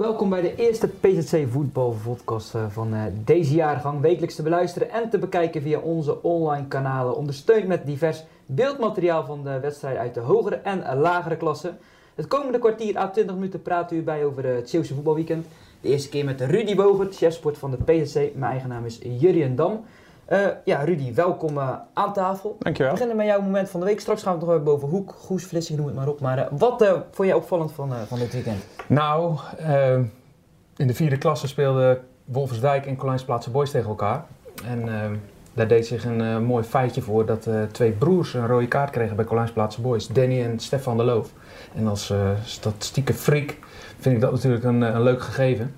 Welkom 0.00 0.28
bij 0.28 0.40
de 0.40 0.54
eerste 0.54 0.88
PZC 0.88 1.46
voetbalpodcast 1.50 2.54
eh, 2.54 2.64
van 2.68 2.94
eh, 2.94 3.02
deze 3.24 3.54
jaargang. 3.54 4.00
Wekelijks 4.00 4.34
te 4.34 4.42
beluisteren 4.42 4.90
en 4.90 5.10
te 5.10 5.18
bekijken 5.18 5.62
via 5.62 5.78
onze 5.78 6.22
online 6.22 6.68
kanalen. 6.68 7.16
Ondersteund 7.16 7.66
met 7.66 7.86
divers 7.86 8.24
beeldmateriaal 8.46 9.24
van 9.24 9.44
de 9.44 9.60
wedstrijden 9.60 10.00
uit 10.00 10.14
de 10.14 10.20
hogere 10.20 10.56
en 10.56 10.98
lagere 10.98 11.36
klassen. 11.36 11.78
Het 12.14 12.26
komende 12.26 12.58
kwartier 12.58 12.98
à 12.98 13.08
20 13.08 13.34
minuten 13.34 13.62
praten 13.62 13.96
u 13.96 14.02
bij 14.02 14.24
over 14.24 14.44
het 14.44 14.70
Zeeuwse 14.70 14.94
voetbalweekend. 14.94 15.46
De 15.80 15.88
eerste 15.88 16.08
keer 16.08 16.24
met 16.24 16.40
Rudy 16.40 16.74
Bogert, 16.74 17.16
chefsport 17.16 17.58
van 17.58 17.70
de 17.70 17.76
PZC. 17.76 18.14
Mijn 18.14 18.52
eigen 18.52 18.68
naam 18.68 18.84
is 18.84 18.98
Jurien 19.18 19.56
Dam. 19.56 19.84
Uh, 20.32 20.46
ja, 20.64 20.84
Rudy, 20.84 21.14
welkom 21.14 21.56
uh, 21.56 21.72
aan 21.92 22.12
tafel. 22.12 22.56
Dankjewel. 22.58 22.92
We 22.92 22.98
beginnen 22.98 23.16
met 23.16 23.34
jouw 23.34 23.42
moment 23.42 23.68
van 23.68 23.80
de 23.80 23.86
week. 23.86 24.00
Straks 24.00 24.22
gaan 24.22 24.32
we 24.32 24.38
het 24.38 24.46
nog 24.46 24.56
hebben 24.56 24.74
over 24.74 24.88
Hoek, 24.88 25.14
Goes, 25.18 25.44
Vlissing, 25.44 25.78
noem 25.78 25.86
het 25.86 25.96
maar 25.96 26.08
op. 26.08 26.20
Maar 26.20 26.38
uh, 26.38 26.44
wat 26.50 26.86
vond 27.10 27.28
jij 27.28 27.36
opvallend 27.36 27.72
van, 27.72 27.92
van 28.06 28.18
dit 28.18 28.32
weekend? 28.32 28.64
Nou, 28.86 29.38
in 30.76 30.86
de 30.86 30.94
vierde 30.94 31.18
klasse 31.18 31.48
speelden 31.48 32.00
Wolversdijk 32.24 32.86
en 32.86 32.96
Colijnsplaatsen 32.96 33.52
Boys 33.52 33.70
tegen 33.70 33.88
elkaar. 33.88 34.24
En 34.64 34.88
daar 35.54 35.68
deed 35.68 35.86
zich 35.86 36.04
een 36.04 36.44
mooi 36.44 36.64
feitje 36.64 37.02
voor 37.02 37.26
dat 37.26 37.48
twee 37.72 37.90
broers 37.90 38.34
een 38.34 38.46
rode 38.46 38.68
kaart 38.68 38.90
kregen 38.90 39.16
bij 39.16 39.24
Colijnsplaatsen 39.24 39.82
Boys. 39.82 40.08
Danny 40.08 40.42
en 40.42 40.58
Stefan 40.58 40.96
de 40.96 41.04
Loof. 41.04 41.30
En 41.74 41.86
als 41.86 42.12
statistieke 42.44 43.14
freak 43.14 43.56
vind 43.98 44.14
ik 44.14 44.20
dat 44.20 44.32
natuurlijk 44.32 44.64
een, 44.64 44.82
een 44.82 45.02
leuk 45.02 45.22
gegeven. 45.22 45.74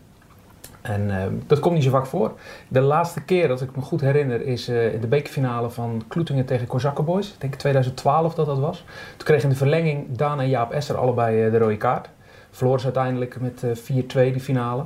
En 0.83 1.09
uh, 1.09 1.17
dat 1.47 1.59
komt 1.59 1.75
niet 1.75 1.85
zo 1.85 1.91
vaak 1.91 2.07
voor. 2.07 2.33
De 2.69 2.81
laatste 2.81 3.23
keer 3.23 3.49
dat 3.49 3.61
ik 3.61 3.77
me 3.77 3.83
goed 3.83 4.01
herinner 4.01 4.47
is 4.47 4.69
uh, 4.69 4.95
in 4.95 5.01
de 5.01 5.07
bekerfinale 5.07 5.71
van 5.71 6.03
Kloetingen 6.09 6.45
tegen 6.45 6.67
Kozakkenboys. 6.67 7.33
Ik 7.33 7.41
denk 7.41 7.55
2012 7.55 8.35
dat 8.35 8.47
dat 8.47 8.59
was. 8.59 8.85
Toen 9.17 9.27
kregen 9.27 9.43
in 9.43 9.49
de 9.49 9.57
verlenging 9.57 10.17
Daan 10.17 10.41
en 10.41 10.49
Jaap 10.49 10.73
Esser 10.73 10.97
allebei 10.97 11.47
uh, 11.47 11.53
de 11.53 11.59
rode 11.59 11.77
kaart. 11.77 12.09
Verloren 12.51 12.81
ze 12.81 12.87
uiteindelijk 12.87 13.41
met 13.41 13.65
4-2 13.65 13.83
die 14.13 14.41
finale. 14.41 14.85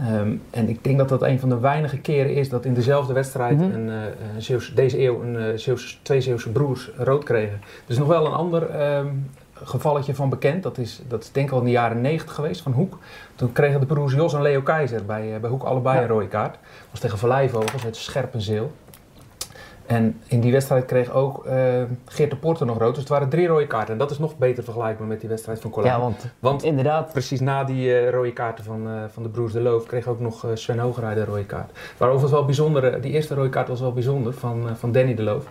Um, 0.00 0.42
en 0.50 0.68
ik 0.68 0.84
denk 0.84 0.98
dat 0.98 1.08
dat 1.08 1.22
een 1.22 1.40
van 1.40 1.48
de 1.48 1.58
weinige 1.58 1.98
keren 1.98 2.34
is 2.34 2.48
dat 2.48 2.64
in 2.64 2.74
dezelfde 2.74 3.12
wedstrijd 3.12 3.58
mm 3.58 3.72
-hmm. 3.72 3.88
een, 3.88 4.60
deze 4.74 5.02
eeuw 5.02 5.22
een, 5.22 5.58
twee 6.02 6.20
Zeeuwse 6.20 6.50
broers 6.50 6.90
rood 6.96 7.24
kregen. 7.24 7.60
Dus 7.86 7.98
nog 7.98 8.08
wel 8.08 8.26
een 8.26 8.32
ander 8.32 8.96
um, 8.96 9.30
gevalletje 9.64 10.14
van 10.14 10.28
bekend. 10.28 10.62
Dat 10.62 10.78
is, 10.78 11.02
dat 11.08 11.22
is 11.22 11.32
denk 11.32 11.46
ik 11.46 11.52
al 11.52 11.58
in 11.58 11.64
de 11.64 11.70
jaren 11.70 12.00
90 12.00 12.34
geweest 12.34 12.60
van 12.60 12.72
Hoek. 12.72 12.98
Toen 13.34 13.52
kregen 13.52 13.80
de 13.80 13.86
broers 13.86 14.14
Jos 14.14 14.34
en 14.34 14.42
Leo 14.42 14.62
Keizer 14.62 15.04
bij, 15.04 15.34
uh, 15.34 15.40
bij 15.40 15.50
Hoek 15.50 15.62
allebei 15.62 15.96
ja. 15.96 16.02
een 16.02 16.08
rode 16.08 16.28
kaart. 16.28 16.52
Dat 16.52 16.90
was 16.90 17.00
tegen 17.00 17.18
Valleivogels, 17.18 17.82
het 17.82 17.96
Scherpenzeel. 17.96 18.72
En 19.88 20.20
in 20.26 20.40
die 20.40 20.52
wedstrijd 20.52 20.84
kreeg 20.84 21.12
ook 21.12 21.46
uh, 21.46 21.52
Geert 22.04 22.30
de 22.30 22.36
Porter 22.36 22.66
nog 22.66 22.78
rood. 22.78 22.90
Dus 22.90 22.98
het 22.98 23.08
waren 23.08 23.28
drie 23.28 23.46
rode 23.46 23.66
kaarten. 23.66 23.92
En 23.92 23.98
dat 23.98 24.10
is 24.10 24.18
nog 24.18 24.38
beter 24.38 24.64
vergelijkbaar 24.64 25.06
met 25.06 25.20
die 25.20 25.28
wedstrijd 25.28 25.60
van 25.60 25.70
Colijn. 25.70 25.94
Ja, 25.94 26.00
want, 26.00 26.26
want 26.38 26.62
inderdaad. 26.62 27.12
Precies 27.12 27.40
na 27.40 27.64
die 27.64 27.86
uh, 27.86 28.10
rode 28.10 28.32
kaarten 28.32 28.64
van, 28.64 28.88
uh, 28.88 28.92
van 29.08 29.22
de 29.22 29.28
broers 29.28 29.52
De 29.52 29.60
Loof 29.60 29.86
kreeg 29.86 30.06
ook 30.06 30.20
nog 30.20 30.46
Sven 30.54 30.78
Hogerij 30.78 31.14
de 31.14 31.24
rode 31.24 31.44
kaart. 31.44 31.70
Maar 31.98 32.08
overigens 32.08 32.32
wel 32.32 32.44
bijzonder, 32.44 33.00
die 33.00 33.12
eerste 33.12 33.34
rode 33.34 33.48
kaart 33.48 33.68
was 33.68 33.80
wel 33.80 33.92
bijzonder 33.92 34.32
van, 34.32 34.76
van 34.76 34.92
Danny 34.92 35.14
De 35.14 35.22
Loof. 35.22 35.44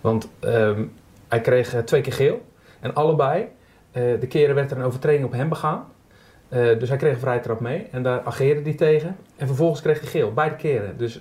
Want 0.00 0.28
um, 0.40 0.92
hij 1.28 1.40
kreeg 1.40 1.84
twee 1.84 2.00
keer 2.00 2.12
geel. 2.12 2.42
En 2.82 2.94
allebei 2.94 3.40
uh, 3.42 4.20
de 4.20 4.26
keren 4.26 4.54
werd 4.54 4.70
er 4.70 4.76
een 4.76 4.84
overtreding 4.84 5.24
op 5.24 5.32
hem 5.32 5.48
begaan. 5.48 5.84
Uh, 6.48 6.78
dus 6.78 6.88
hij 6.88 6.98
kreeg 6.98 7.12
een 7.12 7.20
vrije 7.20 7.40
trap 7.40 7.60
mee 7.60 7.86
en 7.90 8.02
daar 8.02 8.20
ageerde 8.24 8.62
hij 8.62 8.74
tegen. 8.74 9.16
En 9.36 9.46
vervolgens 9.46 9.80
kreeg 9.80 10.00
hij 10.00 10.08
geel, 10.08 10.32
beide 10.32 10.56
keren. 10.56 10.96
Dus 10.96 11.20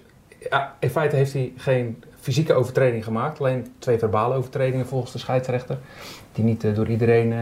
in 0.79 0.89
feite 0.89 1.15
heeft 1.15 1.33
hij 1.33 1.53
geen 1.57 2.03
fysieke 2.19 2.53
overtreding 2.53 3.03
gemaakt. 3.03 3.39
Alleen 3.39 3.73
twee 3.79 3.97
verbale 3.97 4.35
overtredingen 4.35 4.85
volgens 4.85 5.11
de 5.11 5.19
scheidsrechter. 5.19 5.77
Die 6.31 6.44
niet 6.44 6.63
uh, 6.63 6.75
door 6.75 6.88
iedereen 6.88 7.33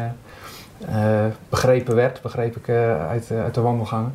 begrepen 1.50 1.96
werd, 1.96 2.22
begreep 2.22 2.56
ik 2.56 2.70
uit 2.70 3.54
de 3.54 3.62
wandelgangen. 3.62 4.14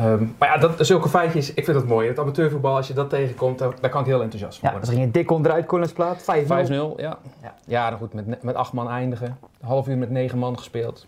Um, 0.00 0.34
maar 0.38 0.48
ja, 0.48 0.56
dat, 0.56 0.86
zulke 0.86 1.08
feitjes, 1.08 1.54
ik 1.54 1.64
vind 1.64 1.76
dat 1.76 1.86
mooi. 1.86 2.08
Het 2.08 2.18
amateurvoetbal, 2.18 2.76
als 2.76 2.88
je 2.88 2.94
dat 2.94 3.10
tegenkomt, 3.10 3.58
daar, 3.58 3.72
daar 3.80 3.90
kan 3.90 4.00
ik 4.00 4.06
heel 4.06 4.22
enthousiast 4.22 4.58
van 4.58 4.68
ja, 4.68 4.74
worden. 4.74 4.90
Ja, 4.90 4.94
ze 4.94 5.00
gingen 5.00 5.12
dik 5.20 5.30
onderuit, 5.30 5.66
Collinsplaat, 5.66 6.22
5-0. 6.22 6.24
5-0, 6.24 6.26
ja. 6.48 6.94
ja. 6.96 7.18
Ja, 7.64 7.90
dan 7.90 7.98
goed, 7.98 8.12
met, 8.12 8.42
met 8.42 8.54
acht 8.54 8.72
man 8.72 8.88
eindigen. 8.88 9.38
Een 9.60 9.68
half 9.68 9.88
uur 9.88 9.96
met 9.96 10.10
negen 10.10 10.38
man 10.38 10.58
gespeeld. 10.58 11.06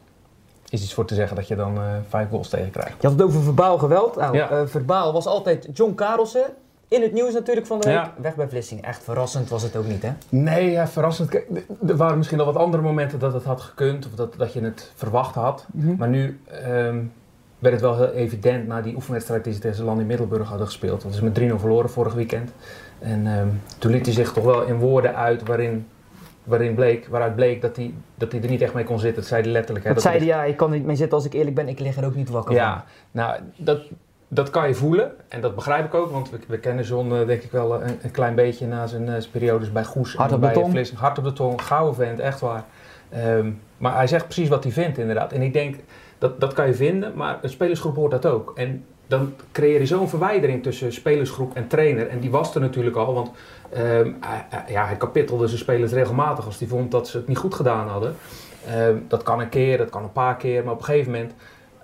Is 0.69 0.83
iets 0.83 0.95
voor 0.95 1.05
te 1.05 1.15
zeggen 1.15 1.37
dat 1.37 1.49
je 1.49 1.57
dan 1.57 1.77
uh, 1.77 1.83
vijf 2.09 2.29
goals 2.29 2.49
tegen 2.49 2.71
krijgt. 2.71 3.01
Je 3.01 3.09
had 3.09 3.19
het 3.19 3.27
over 3.27 3.43
verbaal 3.43 3.79
geweld. 3.79 4.17
Nou, 4.17 4.37
ja. 4.37 4.53
uh, 4.53 4.61
verbaal 4.67 5.13
was 5.13 5.27
altijd 5.27 5.69
John 5.73 5.95
Karelsen. 5.95 6.45
In 6.89 7.03
het 7.03 7.13
nieuws 7.13 7.33
natuurlijk 7.33 7.67
van 7.67 7.81
de 7.81 7.87
week. 7.87 7.97
Ja. 7.97 8.13
Weg 8.17 8.35
bij 8.35 8.49
Vlissingen. 8.49 8.85
Echt 8.85 9.05
verrassend 9.05 9.49
was 9.49 9.63
het 9.63 9.77
ook 9.77 9.87
niet, 9.87 10.03
hè? 10.03 10.13
Nee, 10.29 10.71
ja, 10.71 10.89
verrassend. 10.89 11.29
Kijk, 11.29 11.47
er 11.87 11.97
waren 11.97 12.17
misschien 12.17 12.41
al 12.41 12.47
wat 12.47 12.57
andere 12.57 12.83
momenten 12.83 13.19
dat 13.19 13.33
het 13.33 13.45
had 13.45 13.61
gekund. 13.61 14.07
Of 14.07 14.13
dat, 14.13 14.35
dat 14.39 14.53
je 14.53 14.61
het 14.61 14.93
verwacht 14.95 15.35
had. 15.35 15.67
Mm 15.73 15.87
-hmm. 15.87 15.97
Maar 15.99 16.09
nu... 16.09 16.41
Um, 16.69 17.13
werd 17.65 17.81
het 17.81 17.85
wel 17.85 17.97
heel 17.97 18.13
evident 18.13 18.67
na 18.67 18.81
die 18.81 18.95
oefenwedstrijd 18.95 19.45
die 19.45 19.53
ze 19.53 19.59
tegen 19.59 19.85
Land 19.85 20.01
in 20.01 20.07
Middelburg 20.07 20.49
hadden 20.49 20.67
gespeeld. 20.67 21.03
Dat 21.03 21.13
is 21.13 21.21
met 21.21 21.41
3-0 21.41 21.45
verloren 21.57 21.91
vorig 21.91 22.15
weekend. 22.15 22.53
En 22.99 23.27
um, 23.27 23.61
toen 23.79 23.91
liet 23.91 24.07
hij 24.07 24.15
zich 24.15 24.33
toch 24.33 24.45
wel 24.45 24.63
in 24.63 24.77
woorden 24.77 25.17
uit 25.17 25.47
waarin, 25.47 25.87
waarin 26.45 26.75
bleek, 26.75 27.07
waaruit 27.07 27.35
bleek 27.35 27.61
dat 27.61 27.77
hij, 27.77 27.95
dat 28.15 28.33
hij 28.33 28.43
er 28.43 28.49
niet 28.49 28.63
echt 28.63 28.75
mee 28.75 28.85
kon 28.85 28.99
zitten. 28.99 29.21
Dat 29.21 29.31
zei 29.31 29.43
hij 29.43 29.51
letterlijk. 29.51 29.87
Hè, 29.87 29.95
dat 29.95 30.03
zei 30.03 30.17
hij, 30.17 30.27
ja, 30.27 30.45
ik 30.45 30.57
kan 30.57 30.71
er 30.71 30.77
niet 30.77 30.87
mee 30.87 30.97
zitten 30.97 31.17
als 31.17 31.27
ik 31.27 31.33
eerlijk 31.33 31.55
ben, 31.55 31.69
ik 31.69 31.79
lig 31.79 31.97
er 31.97 32.05
ook 32.05 32.15
niet 32.15 32.29
wakker 32.29 32.55
ja, 32.55 32.73
van. 32.73 32.85
nou, 33.11 33.41
dat, 33.57 33.81
dat 34.29 34.51
kan 34.51 34.69
je 34.69 34.75
voelen 34.75 35.13
en 35.29 35.41
dat 35.41 35.55
begrijp 35.55 35.85
ik 35.85 35.95
ook, 35.95 36.11
want 36.11 36.31
we, 36.31 36.39
we 36.49 36.59
kennen 36.59 36.85
John 36.85 37.13
uh, 37.13 37.27
denk 37.27 37.43
ik 37.43 37.51
wel 37.51 37.83
een, 37.83 37.99
een, 38.03 38.11
klein 38.11 38.35
beetje 38.35 38.67
na 38.67 38.87
zijn 38.87 39.09
uh, 39.09 39.15
periodes 39.31 39.73
bij 39.73 39.85
Goes 39.85 40.15
Hart 40.15 40.29
en 40.29 40.35
op 40.35 40.41
bij 40.41 40.53
de 40.53 40.61
tong. 40.61 40.71
Vlissingen. 40.71 41.03
Hart 41.03 41.19
op 41.19 41.25
de 41.25 41.33
tong, 41.33 41.63
gouden 41.63 41.95
vent, 41.95 42.19
echt 42.19 42.41
waar. 42.41 42.65
Um, 43.17 43.61
maar 43.77 43.95
hij 43.95 44.07
zegt 44.07 44.25
precies 44.25 44.49
wat 44.49 44.65
hij 44.65 44.73
vindt 44.73 44.99
inderdaad. 44.99 45.33
En 45.33 45.43
ik 45.43 45.53
denk, 45.53 45.77
dat, 46.25 46.41
dat 46.41 46.53
kan 46.53 46.67
je 46.67 46.75
vinden, 46.75 47.13
maar 47.15 47.39
een 47.43 47.49
spelersgroep 47.49 47.97
hoort 47.97 48.11
dat 48.11 48.27
ook. 48.27 48.53
En 48.55 48.85
dan 49.07 49.33
creëer 49.53 49.81
je 49.81 49.87
zo'n 49.87 50.09
verwijdering 50.09 50.63
tussen 50.63 50.93
spelersgroep 50.93 51.55
en 51.55 51.67
trainer. 51.67 52.09
En 52.09 52.21
die 52.21 52.31
was 52.31 52.55
er 52.55 52.61
natuurlijk 52.61 52.97
al, 52.97 53.15
want 53.15 53.31
um, 53.77 54.17
hij, 54.21 54.65
ja, 54.69 54.87
hij 54.87 54.97
kapittelde 54.97 55.47
zijn 55.47 55.59
spelers 55.59 55.93
regelmatig 55.93 56.47
als 56.47 56.59
hij 56.59 56.69
vond 56.69 56.91
dat 56.91 57.09
ze 57.09 57.17
het 57.17 57.29
niet 57.29 57.39
goed 57.39 57.55
gedaan 57.55 57.89
hadden. 57.89 58.15
Um, 58.77 59.05
dat 59.09 59.23
kan 59.23 59.41
een 59.41 59.49
keer, 59.49 59.79
dat 59.79 59.91
kan 59.91 60.03
een 60.03 60.13
paar 60.13 60.37
keer, 60.37 60.65
maar 60.65 60.73
op 60.73 60.79
een 60.79 60.85
gegeven 60.85 61.13
moment 61.13 61.33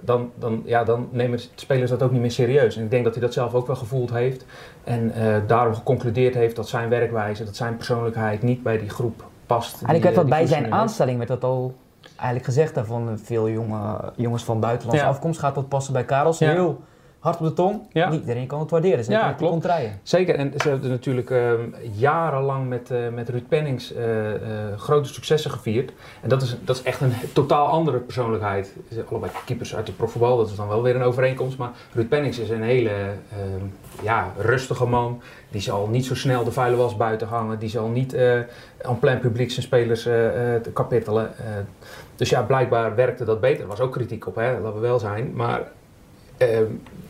dan, 0.01 0.31
dan, 0.39 0.63
ja, 0.65 0.85
dan 0.85 1.09
nemen 1.11 1.39
spelers 1.55 1.91
dat 1.91 2.03
ook 2.03 2.11
niet 2.11 2.21
meer 2.21 2.31
serieus. 2.31 2.77
En 2.77 2.83
ik 2.83 2.91
denk 2.91 3.05
dat 3.05 3.15
hij 3.15 3.23
dat 3.23 3.33
zelf 3.33 3.55
ook 3.55 3.67
wel 3.67 3.77
gevoeld 3.77 4.11
heeft. 4.11 4.45
En 4.85 5.13
uh, 5.17 5.37
daarom 5.47 5.75
geconcludeerd 5.75 6.35
heeft 6.35 6.57
dat 6.57 6.69
zijn 6.69 6.89
werkwijze, 6.89 7.45
dat 7.45 7.57
zijn 7.57 7.77
persoonlijkheid 7.77 8.43
niet 8.43 8.63
bij 8.63 8.79
die 8.79 8.91
groep 8.91 9.25
past. 9.47 9.83
En 9.83 9.95
ik 9.95 10.03
werd 10.03 10.15
dat 10.15 10.29
bij 10.29 10.47
zijn 10.47 10.73
aanstelling 10.73 11.17
werd 11.17 11.29
dat 11.29 11.45
al 11.45 11.75
eigenlijk 12.21 12.45
gezegd 12.45 12.75
daarvan 12.75 13.19
veel 13.19 13.49
jonge, 13.49 14.13
jongens 14.17 14.45
van 14.45 14.61
buitenlandse 14.61 15.07
afkomst 15.07 15.41
gaat 15.41 15.55
dat 15.55 15.69
passen 15.69 15.93
bij 15.93 16.05
Karels. 16.05 16.39
Heel 16.39 16.81
hard 17.21 17.41
op 17.41 17.47
de 17.47 17.53
tong. 17.53 17.81
Ja. 17.93 18.09
Niet 18.09 18.21
iedereen 18.21 18.47
kan 18.47 18.61
het 18.61 18.71
waarderen. 18.71 19.05
Zeker 19.05 19.21
ja, 19.21 19.33
klopt. 19.33 19.67
Zeker. 20.03 20.35
En 20.35 20.53
ze 20.57 20.69
hebben 20.69 20.89
natuurlijk 20.89 21.31
uh, 21.31 21.53
jarenlang 21.93 22.69
met, 22.69 22.91
uh, 22.91 23.09
met 23.09 23.29
Ruud 23.29 23.49
Pennings 23.49 23.95
uh, 23.95 24.01
grote 24.77 25.13
successen 25.13 25.51
gevierd. 25.51 25.93
En 26.23 26.29
dat 26.29 26.43
is, 26.43 26.57
dat 26.65 26.77
is 26.77 26.83
echt 26.83 27.01
een 27.01 27.13
totaal 27.33 27.67
andere 27.67 27.99
persoonlijkheid. 27.99 28.77
Allebei 29.09 29.33
keepers 29.45 29.77
uit 29.77 29.87
de 29.87 29.93
profvoetbal, 29.93 30.37
dat 30.37 30.51
is 30.51 30.57
dan 30.57 30.69
wel 30.69 30.83
weer 30.83 30.97
een 30.97 31.03
overeenkomst. 31.03 31.59
Maar 31.59 31.71
Ruud 31.93 32.09
Pennings 32.09 32.39
is 32.39 32.51
een 32.51 32.63
hele 32.63 32.91
ehm, 32.91 33.65
ja, 34.03 34.33
rustige 34.37 34.87
man. 34.87 35.23
Die 35.51 35.61
zal 35.61 35.89
niet 35.89 36.07
zo 36.07 36.15
snel 36.15 36.45
de 36.45 36.53
vuile 36.53 36.77
was 36.77 36.97
buiten 36.97 37.29
hangen. 37.29 37.59
Die 37.59 37.69
zal 37.69 37.89
niet 37.89 38.17
aan 38.83 38.99
plein 38.99 39.19
publiek 39.19 39.51
zijn 39.51 39.67
spelers 39.67 40.09
kapittelen. 40.73 41.31
dus 42.17 42.31
ja, 42.31 42.43
blijkbaar 42.43 42.95
werkte 42.95 43.25
dat 43.25 43.41
beter. 43.41 43.63
Er 43.63 43.69
was 43.69 43.81
ook 43.81 43.93
kritiek 43.93 44.27
op, 44.27 44.35
hè, 44.35 44.59
laten 44.59 44.75
we 44.75 44.87
wel 44.87 44.99
zijn. 44.99 45.33
Maar 45.35 45.63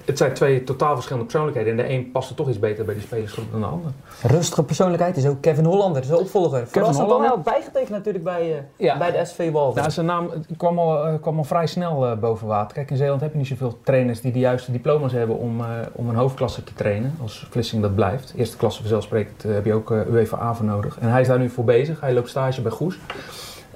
het 0.05 0.19
zijn 0.19 0.32
twee 0.32 0.65
totaal 0.65 0.94
verschillende 0.94 1.29
persoonlijkheden. 1.29 1.79
En 1.79 1.87
de 1.87 1.93
een 1.93 2.11
past 2.11 2.31
er 2.31 2.37
toch 2.37 2.49
iets 2.49 2.59
beter 2.59 2.85
bij 2.85 2.94
die 2.94 3.03
spelersgroep 3.03 3.50
dan 3.50 3.61
de 3.61 3.67
ander. 3.67 3.91
Rustige 4.23 4.62
persoonlijkheid 4.62 5.17
is 5.17 5.27
ook 5.27 5.41
Kevin 5.41 5.65
Hollander, 5.65 6.05
zijn 6.05 6.19
opvolger. 6.19 6.62
Kevin 6.71 6.93
Hollander 6.94 7.29
wel 7.29 7.41
bijgetekend 7.41 7.91
natuurlijk 7.91 8.25
bij, 8.25 8.49
uh, 8.49 8.56
ja. 8.77 8.99
bij 8.99 9.11
de 9.11 9.25
SV 9.25 9.50
Walden. 9.50 9.82
Ja, 9.82 9.91
zijn 9.91 10.06
naam 10.06 10.31
kwam 10.56 10.79
al, 10.79 11.06
uh, 11.06 11.15
kwam 11.21 11.38
al 11.38 11.44
vrij 11.44 11.67
snel 11.67 12.11
uh, 12.11 12.19
boven 12.19 12.47
water. 12.47 12.75
Kijk, 12.75 12.91
in 12.91 12.97
Zeeland 12.97 13.21
heb 13.21 13.32
je 13.32 13.38
niet 13.38 13.47
zoveel 13.47 13.79
trainers 13.82 14.21
die 14.21 14.32
de 14.32 14.38
juiste 14.38 14.73
diploma's 14.73 15.12
hebben 15.12 15.38
om, 15.38 15.62
om 15.93 16.09
een 16.09 16.15
hoofdklasse 16.15 16.65
te 16.65 16.75
trainen. 16.75 17.17
Als 17.23 17.47
Vlissing 17.50 17.82
dat 17.82 17.94
blijft. 17.94 18.32
Eerste 18.37 18.56
klasse 18.56 18.81
vanzelfsprekend 18.81 19.43
heb 19.43 19.65
je 19.65 19.75
ook 19.75 19.91
UEFA 19.91 20.55
voor 20.55 20.67
nodig. 20.67 20.99
En 21.00 21.09
hij 21.09 21.21
is 21.21 21.27
daar 21.27 21.38
nu 21.38 21.49
voor 21.49 21.65
bezig. 21.65 22.00
Hij 22.00 22.12
loopt 22.12 22.29
stage 22.29 22.62
bij 22.62 22.71
Goes. 22.71 22.99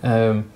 Um, 0.05 0.51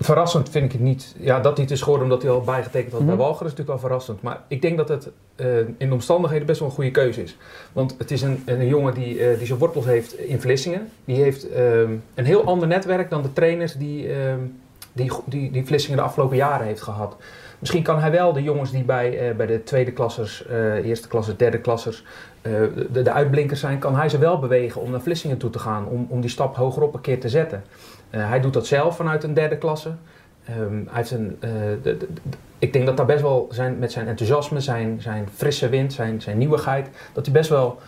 Verrassend 0.00 0.50
vind 0.50 0.64
ik 0.64 0.72
het 0.72 0.80
niet. 0.80 1.14
Ja, 1.18 1.40
dat 1.40 1.54
hij 1.56 1.62
het 1.62 1.72
is 1.72 1.82
geworden 1.82 2.04
omdat 2.04 2.22
hij 2.22 2.30
al 2.30 2.40
bijgetekend 2.40 2.92
had 2.92 3.00
mm 3.00 3.08
-hmm. 3.08 3.16
bij 3.16 3.26
Walger 3.26 3.46
is 3.46 3.50
natuurlijk 3.50 3.80
wel 3.80 3.88
verrassend. 3.88 4.22
Maar 4.22 4.40
ik 4.48 4.62
denk 4.62 4.76
dat 4.76 4.88
het 4.88 5.10
uh, 5.36 5.58
in 5.58 5.88
de 5.88 5.92
omstandigheden 5.92 6.46
best 6.46 6.60
wel 6.60 6.68
een 6.68 6.74
goede 6.74 6.90
keuze 6.90 7.22
is. 7.22 7.36
Want 7.72 7.94
het 7.98 8.10
is 8.10 8.22
een, 8.22 8.42
een 8.44 8.66
jongen 8.66 8.94
die, 8.94 9.18
uh, 9.18 9.38
die 9.38 9.46
zijn 9.46 9.58
wortels 9.58 9.84
heeft 9.84 10.18
in 10.18 10.40
Vlissingen. 10.40 10.88
Die 11.04 11.16
heeft 11.16 11.50
uh, 11.50 11.80
een 12.14 12.24
heel 12.24 12.44
ander 12.44 12.68
netwerk 12.68 13.10
dan 13.10 13.22
de 13.22 13.32
trainers 13.32 13.72
die, 13.72 14.08
die, 14.92 15.12
die, 15.24 15.50
die 15.50 15.66
Vlissingen 15.66 15.98
de 15.98 16.04
afgelopen 16.04 16.36
jaren 16.36 16.66
heeft 16.66 16.82
gehad. 16.82 17.16
Misschien 17.58 17.82
kan 17.82 18.00
hij 18.00 18.10
wel 18.10 18.32
de 18.32 18.42
jongens 18.42 18.70
die 18.70 18.84
bij, 18.84 19.34
bij 19.36 19.46
de 19.46 19.62
tweede 19.62 19.92
klassers, 19.92 20.44
eerste 20.82 21.08
klassers, 21.08 21.36
derde 21.36 21.58
klassers 21.58 22.04
de, 22.90 23.02
de 23.02 23.12
uitblinkers 23.12 23.60
zijn, 23.60 23.78
kan 23.78 23.96
hij 23.96 24.08
ze 24.08 24.18
wel 24.18 24.38
bewegen 24.38 24.80
om 24.80 24.90
naar 24.90 25.00
Vlissingen 25.00 25.36
toe 25.36 25.50
te 25.50 25.58
gaan. 25.58 25.86
Om, 25.86 26.06
om 26.08 26.20
die 26.20 26.30
stap 26.30 26.56
hogerop 26.56 26.94
een 26.94 27.00
keer 27.00 27.20
te 27.20 27.28
zetten. 27.28 27.62
Uh, 28.16 28.28
hij 28.28 28.40
doet 28.40 28.52
dat 28.52 28.66
zelf 28.66 28.96
vanuit 28.96 29.24
een 29.24 29.34
derde 29.34 29.56
klasse. 29.56 29.90
Ehm, 30.44 30.58
hij 30.74 30.82
heeft 30.92 31.10
een, 31.10 31.36
eh, 31.40 31.50
de- 31.82 31.96
de- 31.96 31.96
de- 32.12 32.36
ik 32.58 32.72
denk 32.72 32.86
dat 32.86 32.96
daar 32.96 33.06
best 33.06 33.22
wel 33.22 33.48
zijn, 33.50 33.78
met 33.78 33.92
zijn 33.92 34.08
enthousiasme, 34.08 34.60
zijn, 34.60 35.00
zijn 35.00 35.28
frisse 35.34 35.68
wind, 35.68 35.92
zijn, 35.92 36.20
zijn 36.20 36.38
nieuwigheid, 36.38 36.88
dat 37.12 37.24
hij 37.24 37.34
best 37.34 37.50
wel 37.50 37.78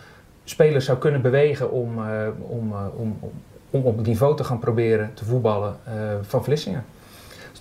spelers 0.43 0.85
zou 0.85 0.97
kunnen 0.97 1.21
bewegen 1.21 1.71
om, 1.71 1.97
eh, 1.97 2.27
om, 2.39 2.71
eh, 2.71 2.77
om, 2.95 3.17
om, 3.19 3.31
om 3.69 3.81
op 3.83 3.97
het 3.97 4.05
niveau 4.07 4.35
te 4.35 4.43
gaan 4.43 4.59
proberen 4.59 5.11
te 5.13 5.25
voetballen 5.25 5.75
eh, 5.83 5.93
van 6.21 6.43
Vlissingen. 6.43 6.83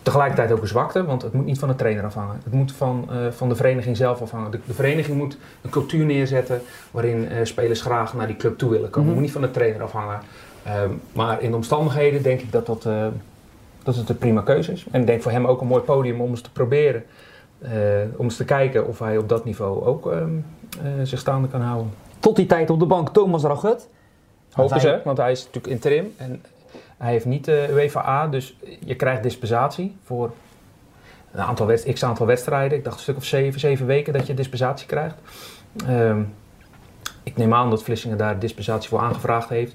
Tegelijkertijd 0.03 0.53
ook 0.53 0.61
een 0.61 0.67
zwakte, 0.69 1.05
want 1.05 1.23
het 1.23 1.33
moet 1.33 1.45
niet 1.45 1.59
van 1.59 1.69
de 1.69 1.75
trainer 1.75 2.05
afhangen. 2.05 2.41
Het 2.45 2.53
moet 2.53 2.73
van, 2.73 3.09
eh, 3.11 3.17
van 3.31 3.49
de 3.49 3.55
vereniging 3.57 3.97
zelf 3.97 4.23
afhangen. 4.23 4.51
De, 4.51 4.59
de 4.67 4.75
vereniging 4.75 5.17
moet 5.17 5.39
een 5.63 5.71
cultuur 5.71 6.05
neerzetten 6.05 6.61
waarin 6.91 7.29
eh, 7.29 7.37
spelers 7.43 7.81
graag 7.81 8.15
naar 8.15 8.27
die 8.27 8.37
club 8.37 8.59
toe 8.59 8.71
willen 8.71 8.91
komen. 8.91 9.09
Mhm. 9.09 9.09
Het 9.09 9.15
moet 9.15 9.23
niet 9.23 9.33
van 9.33 9.43
de 9.43 9.51
trainer 9.51 9.83
afhangen. 9.83 10.21
Ehm, 10.69 10.91
maar 11.13 11.43
in 11.43 11.51
de 11.51 11.57
omstandigheden 11.57 12.23
denk 12.23 12.41
ik 12.41 12.53
dat, 12.53 12.67
dat, 12.67 12.85
eh, 12.87 13.07
dat 13.83 13.97
het 13.97 14.09
een 14.09 14.19
prima 14.19 14.41
keuze 14.41 14.73
is. 14.73 14.87
En 14.91 15.01
ik 15.01 15.07
denk 15.07 15.23
voor 15.23 15.33
hem 15.33 15.47
ook 15.47 15.61
een 15.61 15.67
mooi 15.67 15.83
podium 15.83 16.21
om 16.21 16.31
eens 16.31 16.41
te 16.41 16.51
proberen. 16.53 17.05
eh, 17.59 17.71
om 18.17 18.25
eens 18.25 18.37
te 18.37 18.45
kijken 18.45 18.87
of 18.87 18.99
hij 18.99 19.19
op 19.19 19.29
dat 19.29 19.45
niveau 19.45 19.85
ook 19.85 20.13
ehm, 20.13 20.31
eh, 20.83 20.91
zich 21.03 21.19
staande 21.19 21.49
kan 21.49 21.61
houden. 21.61 21.93
Tot 22.21 22.37
die 22.37 22.47
tijd 22.47 22.71
op 22.71 22.79
de 22.79 22.87
bank 22.87 23.09
Thomas 23.09 23.43
Ragut. 23.43 23.89
Hopen 24.53 24.73
hij- 24.73 24.81
ze, 24.81 25.01
want 25.05 25.19
hij 25.19 25.31
is 25.31 25.39
natuurlijk 25.45 25.67
interim. 25.73 26.15
En 26.17 26.43
hij 26.99 27.11
heeft 27.13 27.25
niet 27.25 27.45
de 27.45 27.69
UEFA 27.73 28.07
A, 28.09 28.27
dus 28.27 28.57
je 28.85 28.95
krijgt 28.95 29.23
dispensatie 29.23 29.97
voor 30.05 30.31
een 31.33 31.41
aantal 31.41 31.67
wedst- 31.67 31.93
x 31.93 32.05
aantal 32.05 32.27
wedstrijden. 32.27 32.79
Ik 32.79 32.85
dacht 32.85 32.97
een 32.97 33.03
stuk 33.03 33.17
of 33.17 33.25
zeven, 33.25 33.61
zeven 33.61 33.87
weken 33.87 34.13
dat 34.13 34.27
je 34.27 34.35
dispensatie 34.35 34.87
krijgt. 34.87 35.15
Ehm, 35.87 36.21
ik 37.23 37.37
neem 37.37 37.55
aan 37.55 37.71
dat 37.71 37.83
Vlissingen 37.83 38.19
daar 38.19 38.39
dispensatie 38.39 38.89
voor 38.89 38.99
aangevraagd 39.01 39.49
heeft. 39.49 39.75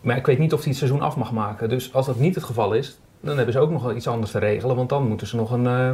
Maar 0.00 0.16
ik 0.16 0.26
weet 0.26 0.38
niet 0.38 0.52
of 0.52 0.58
hij 0.58 0.68
het 0.68 0.78
seizoen 0.78 1.00
af 1.00 1.16
mag 1.16 1.32
maken. 1.32 1.68
Dus 1.68 1.94
als 1.94 2.06
dat 2.06 2.18
niet 2.18 2.34
het 2.34 2.44
geval 2.44 2.72
is, 2.72 2.98
dan 3.20 3.36
hebben 3.36 3.54
ze 3.54 3.60
ook 3.60 3.70
nog 3.70 3.82
wel 3.82 3.94
iets 3.94 4.08
anders 4.08 4.30
te 4.30 4.38
regelen. 4.38 4.76
Want 4.76 4.88
dan 4.88 5.08
moeten 5.08 5.26
ze 5.26 5.36
nog 5.36 5.50
een 5.50 5.66
eh, 5.66 5.92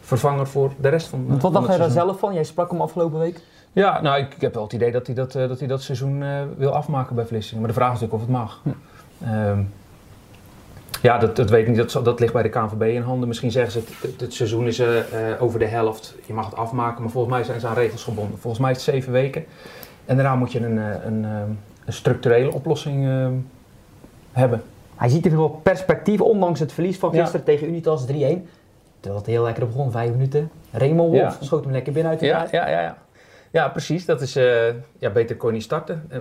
vervanger 0.00 0.46
voor 0.46 0.72
de 0.80 0.88
rest 0.88 1.06
van, 1.06 1.26
Want 1.26 1.42
wat 1.42 1.52
dacht 1.52 1.66
jij 1.66 1.78
daar 1.78 1.90
zelf 1.90 2.18
van? 2.18 2.34
Jij 2.34 2.44
sprak 2.44 2.70
hem 2.70 2.80
afgelopen 2.80 3.18
week. 3.18 3.40
Ja, 3.72 4.00
nou, 4.00 4.18
ik, 4.18 4.34
ik 4.34 4.40
heb 4.40 4.54
wel 4.54 4.62
het 4.62 4.72
idee 4.72 4.92
dat 4.92 5.06
hij 5.06 5.14
dat, 5.14 5.34
eh, 5.34 5.48
dat, 5.48 5.58
hij 5.58 5.68
dat 5.68 5.82
seizoen 5.82 6.22
eh, 6.22 6.42
wil 6.56 6.70
afmaken 6.70 7.14
bij 7.14 7.26
Vlissingen. 7.26 7.60
Maar 7.60 7.68
de 7.68 7.76
vraag 7.76 7.92
is 7.92 8.00
natuurlijk 8.00 8.22
of 8.22 8.28
het 8.28 8.38
mag. 8.38 8.62
Ehm, 9.24 9.60
ja, 11.02 11.18
dat, 11.18 11.36
dat 11.36 11.50
weet 11.50 11.62
ik 11.62 11.76
niet. 11.76 11.92
Dat, 11.92 12.04
dat 12.04 12.20
ligt 12.20 12.32
bij 12.32 12.42
de 12.42 12.48
KNVB 12.48 12.82
in 12.82 13.02
handen. 13.02 13.28
Misschien 13.28 13.50
zeggen 13.50 13.72
ze, 13.72 13.78
het, 13.78 14.10
het, 14.10 14.20
het 14.20 14.34
seizoen 14.34 14.66
is 14.66 14.78
eh, 14.78 15.30
eh, 15.32 15.42
over 15.42 15.58
de 15.58 15.66
helft. 15.66 16.14
Je 16.26 16.32
mag 16.32 16.44
het 16.44 16.56
afmaken. 16.56 17.02
Maar 17.02 17.10
volgens 17.10 17.34
mij 17.34 17.44
zijn 17.44 17.60
ze 17.60 17.66
aan 17.66 17.74
regels 17.74 18.04
gebonden. 18.04 18.38
Volgens 18.38 18.62
mij 18.62 18.70
is 18.70 18.76
het 18.76 18.94
zeven 18.94 19.12
weken. 19.12 19.44
En 20.10 20.16
daarna 20.16 20.34
moet 20.34 20.52
je 20.52 20.64
een, 20.64 20.78
eh, 20.78 21.04
een, 21.04 21.24
eh, 21.24 21.30
een 21.90 21.96
structurele 21.96 22.52
oplossing 22.52 23.06
eh, 23.08 23.26
hebben. 24.32 24.62
Hij 24.96 25.08
ziet 25.08 25.26
er 25.26 25.36
wel 25.36 25.48
perspectief, 25.62 26.20
ondanks 26.20 26.60
het 26.60 26.72
verlies 26.72 26.98
van 26.98 27.12
Ja. 27.12 27.20
gisteren 27.20 27.44
tegen 27.46 27.68
Unitas 27.68 28.06
3-1. 28.06 28.08
Terwijl 29.00 29.20
het 29.22 29.26
heel 29.30 29.42
lekker 29.42 29.66
begon, 29.66 29.90
vijf 29.90 30.10
minuten. 30.10 30.50
Raymond 30.70 31.10
Wolf 31.10 31.20
Ja. 31.22 31.36
schoot 31.40 31.64
hem 31.64 31.72
lekker 31.72 31.92
binnen 31.92 32.10
uit 32.10 32.20
de 32.20 32.26
Ja, 32.26 32.46
ja, 32.50 32.68
ja, 32.68 32.80
ja. 32.80 32.96
Ja, 33.50 33.68
precies. 33.68 34.04
Dat 34.04 34.20
is, 34.20 34.36
eh, 34.36 34.68
ja, 34.98 35.10
beter 35.10 35.36
kon 35.36 35.48
je 35.48 35.54
niet 35.54 35.64
starten. 35.64 36.04
Eh, 36.08 36.18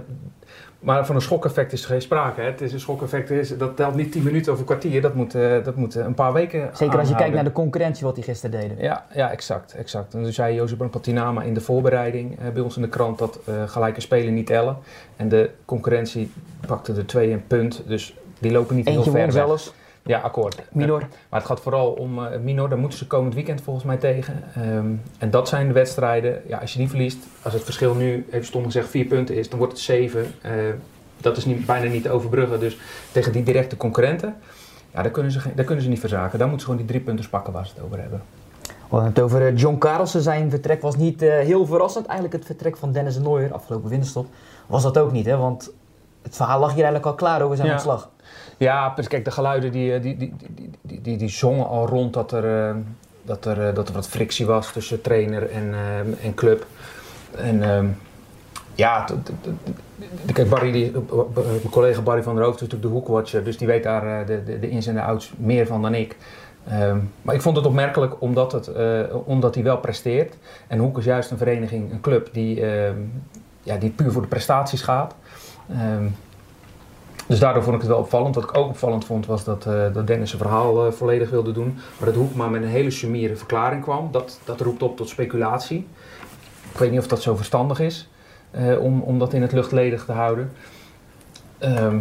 Maar 0.80 1.06
van 1.06 1.16
een 1.16 1.22
schokeffect 1.22 1.74
is 1.74 1.82
er 1.82 1.88
geen 1.88 2.02
sprake. 2.02 2.42
Hè. 2.42 2.48
Het 2.48 2.62
is 2.62 2.74
een 2.74 2.80
schokeffect, 2.80 3.30
is, 3.30 3.58
dat 3.58 3.76
telt 3.76 3.96
niet 3.96 4.12
10 4.12 4.24
minuten 4.24 4.54
of 4.54 4.60
een 4.60 4.66
kwartier. 4.66 5.02
Dat 5.02 5.14
moet, 5.14 5.36
eh, 5.36 5.64
dat 5.64 5.76
moet 5.76 5.96
een 5.96 6.14
paar 6.14 6.34
weken 6.34 6.70
Zeker 6.74 7.00
als 7.00 7.10
je 7.10 7.16
kijkt 7.16 7.36
naar 7.36 7.44
de 7.44 7.52
concurrentie 7.52 8.06
wat 8.06 8.16
hij 8.16 8.24
gisteren 8.24 8.60
deden. 8.60 8.78
Ja, 8.80 9.06
ja 9.14 9.32
exact, 9.32 9.74
exact. 9.74 10.14
En 10.14 10.24
toen 10.24 10.32
zei 10.32 10.56
Jozef 10.56 10.78
Patinama 10.90 11.42
in 11.42 11.54
de 11.54 11.62
voorbereiding 11.62 12.52
bij 12.54 12.62
ons 12.62 12.76
in 12.76 12.82
de 12.82 12.90
krant 12.90 13.18
dat 13.18 13.40
gelijke 13.66 14.02
spelen 14.02 14.34
niet 14.34 14.46
tellen. 14.46 14.78
En 15.16 15.30
de 15.30 15.50
concurrentie 15.66 16.32
pakte 16.68 16.94
er 16.94 17.06
twee 17.06 17.32
een 17.32 17.48
punt, 17.48 17.84
dus 17.88 18.16
die 18.40 18.52
lopen 18.52 18.76
niet 18.76 18.88
Eentje 18.88 19.04
heel 19.04 19.12
ver 19.12 19.22
won 19.22 19.32
weg. 19.34 19.46
zelfs, 19.46 19.74
Ja, 20.04 20.20
akkoord. 20.20 20.62
Minor. 20.72 21.00
Maar 21.00 21.40
het 21.40 21.50
gaat 21.50 21.60
vooral 21.60 21.92
om 21.92 22.26
eh, 22.26 22.40
Minor, 22.40 22.70
daar 22.70 22.78
moeten 22.78 22.98
ze 22.98 23.08
komend 23.08 23.34
weekend 23.34 23.62
volgens 23.62 23.86
mij 23.86 23.98
tegen. 23.98 24.44
Ehm, 24.56 24.86
en 25.18 25.30
dat 25.32 25.48
zijn 25.50 25.68
de 25.68 25.74
wedstrijden, 25.74 26.42
ja, 26.48 26.58
als 26.58 26.74
je 26.74 26.80
die 26.80 26.90
verliest, 26.90 27.18
als 27.42 27.54
het 27.54 27.64
verschil 27.64 27.94
nu, 27.94 28.26
even 28.32 28.46
stom 28.46 28.64
gezegd, 28.64 28.90
vier 28.90 29.06
punten 29.06 29.36
is, 29.36 29.50
dan 29.50 29.58
wordt 29.58 29.74
het 29.74 29.82
zeven. 29.82 30.26
Eh, 30.42 30.52
dat 31.18 31.38
is 31.38 31.46
niet, 31.46 31.66
bijna 31.66 31.90
niet 31.92 32.04
te 32.04 32.12
overbruggen. 32.12 32.60
Dus 32.60 32.78
tegen 33.12 33.32
die 33.32 33.44
directe 33.44 33.78
concurrenten, 33.78 34.36
ja, 34.94 35.02
daar, 35.02 35.12
kunnen 35.12 35.32
ze 35.32 35.40
daar 35.56 35.66
kunnen 35.66 35.84
ze 35.84 35.90
niet 35.90 36.00
verzaken. 36.00 36.40
Daar 36.40 36.48
moeten 36.48 36.68
ze 36.68 36.72
gewoon 36.72 36.86
die 36.88 36.96
drie 36.96 37.06
punten 37.08 37.30
pakken 37.30 37.54
waar 37.54 37.66
ze 37.68 37.74
het 37.76 37.84
over 37.84 38.00
hebben. 38.00 38.22
We 38.64 38.96
hadden 38.96 39.10
het 39.10 39.20
over 39.20 39.48
eh, 39.48 39.58
John 39.58 39.78
Carlsen. 39.78 40.22
Zijn 40.22 40.50
vertrek 40.50 40.82
was 40.82 40.96
niet 40.96 41.22
eh, 41.22 41.30
heel 41.30 41.66
verrassend. 41.66 42.06
Eigenlijk 42.06 42.38
het 42.38 42.46
vertrek 42.46 42.78
van 42.78 42.92
Dennis 42.92 43.14
de 43.14 43.20
Nooijer 43.22 43.54
afgelopen 43.54 43.90
winterstop 43.90 44.28
was 44.68 44.84
dat 44.84 44.98
ook 44.98 45.12
niet. 45.12 45.26
Hè? 45.26 45.38
Want 45.38 45.72
het 46.22 46.36
verhaal 46.36 46.60
lag 46.60 46.74
hier 46.74 46.84
eigenlijk 46.84 47.06
al 47.06 47.16
klaar 47.16 47.42
over 47.42 47.56
zijn 47.56 47.68
Ja. 47.68 47.74
ontslag. 47.74 48.10
Ja, 48.60 48.94
kijk, 49.08 49.26
de 49.26 49.32
geluiden 49.32 49.72
die, 49.72 49.94
eh, 49.94 50.02
die, 50.02 50.18
die, 50.18 50.34
die, 50.38 50.70
die, 50.82 51.02
die, 51.02 51.18
die 51.18 51.30
zongen 51.30 51.68
al 51.68 51.88
rond 51.88 52.14
dat 52.14 52.32
er, 52.32 52.68
eh, 52.68 52.76
dat, 53.22 53.46
er, 53.46 53.68
eh, 53.68 53.76
dat 53.76 53.88
er 53.88 53.94
wat 53.94 54.08
frictie 54.08 54.46
was 54.46 54.72
tussen 54.72 55.02
trainer 55.02 55.50
en, 55.50 55.74
en 56.24 56.34
club. 56.34 56.66
En 57.36 57.64
ehm, 57.64 57.88
ja, 58.76 59.06
kijk, 60.34 60.50
Barry, 60.50 60.72
die, 60.72 60.92
mijn 61.34 61.70
collega 61.70 62.02
Barry 62.02 62.24
van 62.24 62.36
der 62.36 62.44
Hoofd 62.44 62.56
is 62.56 62.62
natuurlijk 62.62 62.92
de 62.92 62.98
hoekwatcher, 62.98 63.44
dus 63.44 63.58
die 63.58 63.68
weet 63.68 63.84
daar 63.84 64.26
de, 64.26 64.44
de, 64.44 64.60
de 64.60 64.70
ins 64.70 64.88
en 64.88 64.94
de 64.94 65.02
outs 65.02 65.34
meer 65.38 65.68
van 65.68 65.82
dan 65.82 65.94
ik. 65.94 66.18
Ehm, 66.68 66.98
maar 67.22 67.36
ik 67.36 67.42
vond 67.42 67.56
het 67.56 67.66
opmerkelijk 67.66 68.22
omdat, 68.22 68.52
het, 68.52 68.72
omdat 69.26 69.56
hij 69.56 69.64
wel 69.64 69.78
presteert. 69.78 70.38
En 70.68 70.80
Hoek 70.80 70.98
is 70.98 71.06
juist 71.06 71.32
een 71.32 71.38
vereniging, 71.38 71.92
een 71.92 72.02
club 72.02 72.30
die, 72.32 72.66
ehm, 72.66 72.98
ja, 73.64 73.78
die 73.78 73.90
puur 73.90 74.12
voor 74.12 74.22
de 74.22 74.28
prestaties 74.28 74.82
gaat. 74.82 75.16
Dus 77.30 77.40
daardoor 77.40 77.64
vond 77.64 77.76
ik 77.76 77.82
het 77.82 77.90
wel 77.90 78.00
opvallend. 78.00 78.36
Wat 78.36 78.44
ik 78.44 78.58
ook 78.58 78.70
opvallend 78.70 79.06
vond 79.06 79.26
was 79.26 79.44
dat, 79.44 79.66
eh, 79.66 79.94
dat 79.94 80.08
Dennis 80.08 80.30
zijn 80.30 80.42
verhaal 80.42 80.86
eh, 80.86 80.92
volledig 80.92 81.30
wilde 81.30 81.52
doen. 81.52 81.78
Maar 81.98 82.08
dat 82.08 82.18
Hoek 82.18 82.36
maar 82.36 82.50
met 82.50 82.62
een 82.62 82.68
hele 82.68 82.92
sumiere 82.92 83.36
verklaring 83.36 83.82
kwam. 83.82 84.10
Dat, 84.12 84.40
dat 84.46 84.62
roept 84.62 84.84
op 84.84 84.98
tot 84.98 85.10
speculatie. 85.10 85.88
Ik 86.72 86.78
weet 86.78 86.92
niet 86.92 87.00
of 87.00 87.08
dat 87.08 87.22
zo 87.22 87.36
verstandig 87.36 87.80
is 87.80 88.10
eh, 88.52 88.82
om, 88.82 89.02
om 89.02 89.20
dat 89.20 89.34
in 89.34 89.42
het 89.42 89.52
luchtledig 89.52 90.06
te 90.06 90.12
houden. 90.12 90.52
Ehm, 91.58 91.98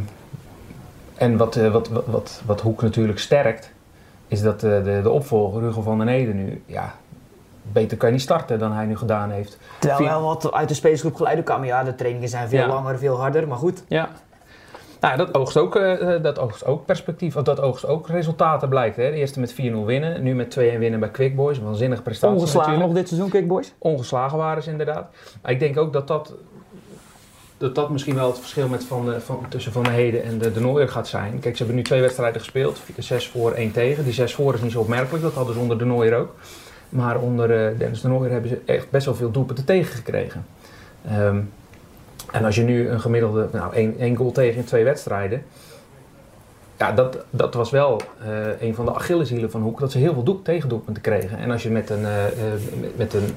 en 1.14 1.36
wat, 1.36 1.54
wat, 1.54 1.88
wat, 1.88 2.06
wat, 2.06 2.42
wat 2.46 2.60
Hoek 2.60 2.82
natuurlijk 2.82 3.18
sterkt, 3.18 3.72
is 4.28 4.42
dat 4.42 4.60
de, 4.60 5.00
de 5.02 5.10
opvolger, 5.10 5.62
Hugo 5.62 5.80
van 5.82 5.98
den 5.98 6.08
Ede 6.08 6.32
nu, 6.32 6.62
ja, 6.66 6.94
beter 7.72 7.96
kan 7.96 8.08
je 8.08 8.14
niet 8.14 8.22
starten 8.24 8.58
dan 8.58 8.72
hij 8.72 8.86
nu 8.86 8.96
gedaan 8.96 9.30
heeft. 9.30 9.58
Terwijl 9.78 10.08
wel 10.08 10.22
wat 10.22 10.52
uit 10.52 10.68
de 10.68 10.74
spelersgroep 10.74 11.14
geluiden 11.14 11.44
kwamen. 11.44 11.66
Ja, 11.66 11.84
de 11.84 11.94
trainingen 11.94 12.28
zijn 12.28 12.48
veel 12.48 12.58
Ja. 12.58 12.66
langer, 12.66 12.98
veel 12.98 13.20
harder. 13.20 13.48
Maar 13.48 13.58
goed, 13.58 13.84
Ja. 13.88 14.08
Nou, 15.00 15.16
dat 15.16 15.34
oogst 15.34 15.56
ook, 15.56 15.76
eh, 15.76 16.14
eh, 16.14 16.22
dat 16.22 16.38
oogst 16.38 16.64
ook 16.66 16.86
perspectief, 16.86 17.36
of 17.36 17.42
dat 17.42 17.60
oogst 17.60 17.86
ook 17.86 18.08
resultaten 18.08 18.68
blijkt. 18.68 18.96
Hè. 18.96 19.10
De 19.10 19.16
eerste 19.16 19.40
met 19.40 19.52
4-0 19.52 19.84
winnen, 19.84 20.22
nu 20.22 20.34
met 20.34 20.50
2-1 20.50 20.78
winnen 20.78 21.00
bij 21.00 21.10
Quick 21.10 21.36
Boys. 21.36 21.58
Een 21.58 21.64
waanzinnige 21.64 22.02
prestatie 22.02 22.36
ongeslagen 22.36 22.70
natuurlijk. 22.70 22.94
nog 22.94 22.98
dit 22.98 23.08
seizoen, 23.08 23.30
Kickboys. 23.30 23.74
Ongeslagen 23.78 24.38
waren 24.38 24.62
ze 24.62 24.70
inderdaad. 24.70 25.10
Maar 25.42 25.52
ik 25.52 25.58
denk 25.58 25.76
ook 25.76 25.92
dat 25.92 26.08
dat, 26.08 26.34
dat, 27.58 27.74
dat 27.74 27.90
misschien 27.90 28.14
wel 28.14 28.26
het 28.26 28.38
verschil 28.38 28.68
met 28.68 28.84
van 28.84 29.04
de, 29.04 29.20
van, 29.20 29.44
tussen 29.48 29.72
Van 29.72 29.82
de 29.82 29.90
Heden 29.90 30.22
en 30.24 30.38
de, 30.38 30.52
de 30.52 30.60
Nooier 30.60 30.88
gaat 30.88 31.08
zijn. 31.08 31.38
Kijk, 31.40 31.56
ze 31.56 31.58
hebben 31.58 31.76
nu 31.76 31.82
twee 31.82 32.00
wedstrijden 32.00 32.40
gespeeld, 32.40 32.80
6 32.98 33.28
voor, 33.28 33.52
1 33.52 33.72
tegen. 33.72 34.04
Die 34.04 34.12
6 34.12 34.34
voor 34.34 34.54
is 34.54 34.60
niet 34.60 34.72
zo 34.72 34.80
opmerkelijk, 34.80 35.22
dat 35.22 35.34
hadden 35.34 35.54
ze 35.54 35.60
onder 35.60 35.78
de 35.78 35.84
Nooier 35.84 36.16
ook. 36.16 36.34
Maar 36.88 37.20
onder 37.20 37.66
eh, 37.66 37.78
Dennis 37.78 38.00
de 38.00 38.08
Nooier 38.08 38.30
hebben 38.32 38.50
ze 38.50 38.60
echt 38.64 38.90
best 38.90 39.06
wel 39.06 39.14
veel 39.14 39.30
doelpunten 39.30 39.64
tegengekregen. 39.64 40.46
Ehm, 41.08 41.40
en 42.32 42.44
als 42.44 42.54
je 42.54 42.62
nu 42.62 42.88
een 42.88 43.00
gemiddelde, 43.00 43.48
nou 43.52 43.74
één, 43.74 43.94
één 43.98 44.16
goal 44.16 44.32
tegen 44.32 44.58
in 44.58 44.64
twee 44.64 44.84
wedstrijden. 44.84 45.42
Ja, 46.78 46.92
dat, 46.92 47.18
dat 47.30 47.54
was 47.54 47.70
wel 47.70 48.00
eh, 48.22 48.60
een 48.60 48.74
van 48.74 48.84
de 48.84 48.94
Achilleshielen 48.94 49.50
van 49.50 49.62
Hoek, 49.62 49.80
dat 49.80 49.92
ze 49.92 49.98
heel 49.98 50.12
veel 50.12 50.22
doel, 50.22 50.42
tegendoelpunten 50.42 51.02
kregen. 51.02 51.38
En 51.38 51.50
als 51.50 51.62
je 51.62 51.70
met 51.70 51.90
een, 51.90 52.04
eh, 52.04 52.26
eh, 52.26 52.32
met, 52.80 52.96
met 52.96 53.14
een, 53.14 53.34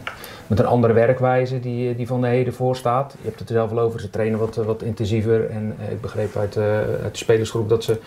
met 0.48 0.60
een 0.60 0.66
andere 0.66 0.94
werkwijze 0.94 1.60
die, 1.60 1.96
die 1.96 2.08
van 2.08 2.22
de 2.22 2.28
heden 2.28 2.54
voor 2.54 2.76
staat, 2.76 3.16
je 3.22 3.28
hebt 3.28 3.40
het 3.40 3.50
er 3.50 3.56
zelf 3.56 3.72
al 3.72 3.80
over, 3.80 4.00
ze 4.00 4.10
trainen 4.10 4.40
wat, 4.40 4.56
wat 4.56 4.82
intensiever. 4.82 5.50
En 5.50 5.76
ik 5.90 6.02
begreep 6.02 6.36
uit, 6.36 6.58
uit 7.04 7.12
de 7.12 7.18
spelersgroep 7.18 7.70
dat 7.70 7.84
ze 7.84 7.98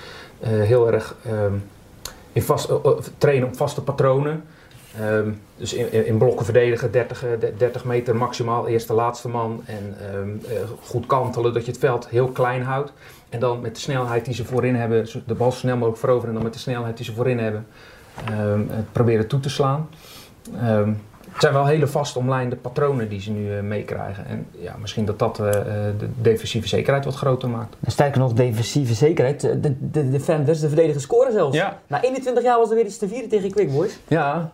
heel 0.40 0.92
erg 0.92 1.16
ehm, 1.24 1.54
in 2.32 2.42
vast, 2.42 2.72
trainen 3.18 3.48
op 3.48 3.56
vaste 3.56 3.82
patronen. 3.82 4.44
Ehm, 5.00 5.30
dus 5.56 5.72
in, 5.72 6.18
blokken 6.18 6.44
verdedigen, 6.44 6.90
30, 6.90 7.24
eh, 7.24 7.30
de- 7.40 7.52
30 7.56 7.84
meter 7.84 8.16
maximaal, 8.16 8.66
eerste 8.68 8.92
laatste 8.92 9.28
man. 9.28 9.62
En 9.64 9.96
ehm, 10.00 10.28
eh, 10.54 10.62
goed 10.82 11.06
kantelen, 11.06 11.52
dat 11.52 11.64
je 11.64 11.70
het 11.70 11.80
veld 11.80 12.08
heel 12.08 12.28
klein 12.28 12.62
houdt. 12.62 12.92
En 13.28 13.40
dan 13.40 13.60
met 13.60 13.74
de 13.74 13.80
snelheid 13.80 14.24
die 14.24 14.34
ze 14.34 14.44
voorin 14.44 14.74
hebben, 14.74 15.06
de 15.26 15.34
bal 15.34 15.52
zo 15.52 15.58
snel 15.58 15.74
mogelijk 15.74 15.98
veroveren. 15.98 16.28
En 16.28 16.34
dan 16.34 16.42
met 16.44 16.52
de 16.52 16.58
snelheid 16.58 16.96
die 16.96 17.06
ze 17.06 17.12
voorin 17.14 17.38
hebben, 17.38 17.66
ehm, 18.28 18.60
het 18.68 18.92
proberen 18.92 19.26
toe 19.26 19.40
te 19.40 19.50
slaan. 19.50 19.88
Het 21.34 21.42
zijn 21.42 21.54
wel 21.54 21.66
hele 21.66 21.86
vast 21.86 22.16
omlijnde 22.16 22.56
patronen 22.56 23.08
die 23.08 23.20
ze 23.20 23.30
nu 23.30 23.56
eh, 23.56 23.62
meekrijgen. 23.62 24.26
En 24.26 24.46
ja, 24.50 24.74
misschien 24.80 25.04
dat 25.04 25.18
dat 25.18 25.40
eh, 25.40 25.48
eh, 25.48 25.64
de 25.98 26.08
defensieve 26.20 26.68
zekerheid 26.68 27.04
wat 27.04 27.14
groter 27.14 27.48
maakt. 27.48 27.76
Sterker 27.86 28.20
nog, 28.20 28.32
defensieve 28.32 28.94
zekerheid. 28.94 29.40
De, 29.40 29.60
de, 29.60 29.90
de 29.90 30.10
defenders, 30.10 30.60
de 30.60 30.66
verdedigers 30.66 31.04
scoren 31.04 31.32
zelfs. 31.32 31.56
Ja, 31.56 31.78
Na 31.86 32.02
21 32.02 32.42
jaar 32.42 32.58
was 32.58 32.68
er 32.70 32.76
weer 32.76 32.84
iets 32.84 32.98
te 32.98 33.08
vieren 33.08 33.28
tegen 33.28 33.50
Quickboys. 33.50 33.98
Ja, 34.08 34.50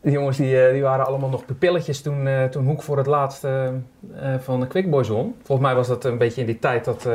Die 0.00 0.12
jongens 0.12 0.36
die, 0.36 0.72
die 0.72 0.82
waren 0.82 1.06
allemaal 1.06 1.28
nog 1.28 1.44
pupilletjes 1.44 2.02
toen, 2.02 2.28
toen 2.50 2.66
Hoek 2.66 2.82
voor 2.82 2.96
het 2.96 3.06
laatst 3.06 3.46
van 4.38 4.60
de 4.60 4.66
Quick 4.66 4.90
Boys 4.90 5.08
won. 5.08 5.34
Volgens 5.42 5.66
mij 5.68 5.76
was 5.76 5.88
dat 5.88 6.04
een 6.04 6.18
beetje 6.18 6.40
in 6.40 6.46
die 6.46 6.58
tijd 6.58 6.84
dat, 6.84 7.08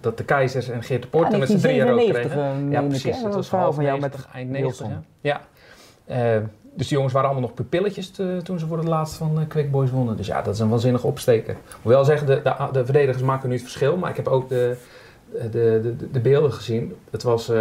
dat 0.00 0.18
de 0.18 0.24
Keizers 0.24 0.68
en 0.68 0.82
Geert 0.82 1.02
de 1.02 1.08
Poorten 1.08 1.38
met 1.38 1.48
z'n 1.48 1.58
drieën 1.58 1.88
rood 1.88 2.08
kregen. 2.08 2.70
Ja, 2.70 2.82
precies. 2.82 3.22
Dat 3.22 3.34
was 3.34 3.48
verhaal 3.48 3.64
half 3.64 3.74
van 3.74 3.84
jou 3.84 3.98
90, 3.98 4.26
met 4.26 4.34
eind 4.34 4.50
90. 4.50 4.78
Wilson. 4.78 5.04
Ja. 5.20 5.40
ja. 6.04 6.42
Dus 6.74 6.86
die 6.88 6.96
jongens 6.96 7.12
waren 7.14 7.28
allemaal 7.30 7.48
nog 7.48 7.56
pupilletjes 7.58 8.10
te- 8.10 8.40
toen 8.42 8.58
ze 8.58 8.66
voor 8.66 8.78
het 8.78 8.88
laatst 8.88 9.14
van 9.16 9.40
eh, 9.40 9.46
Quick 9.48 9.70
Boys 9.70 9.90
wonnen. 9.90 10.16
Dus 10.16 10.26
ja, 10.26 10.42
dat 10.42 10.54
is 10.54 10.60
een 10.60 10.68
waanzinnige 10.68 11.06
opsteker. 11.06 11.56
Hoewel 11.82 12.04
zeggen, 12.04 12.26
de, 12.26 12.40
de, 12.42 12.54
de 12.72 12.84
verdedigers 12.84 13.22
maken 13.24 13.48
nu 13.48 13.54
het 13.54 13.62
verschil. 13.64 13.96
Maar 13.96 14.10
ik 14.10 14.16
heb 14.16 14.28
ook 14.28 14.48
de, 14.48 14.76
de, 15.32 15.48
de, 15.50 15.94
de, 15.98 16.10
de 16.10 16.20
beelden 16.20 16.52
gezien. 16.52 16.94
Het 17.10 17.22
was... 17.22 17.52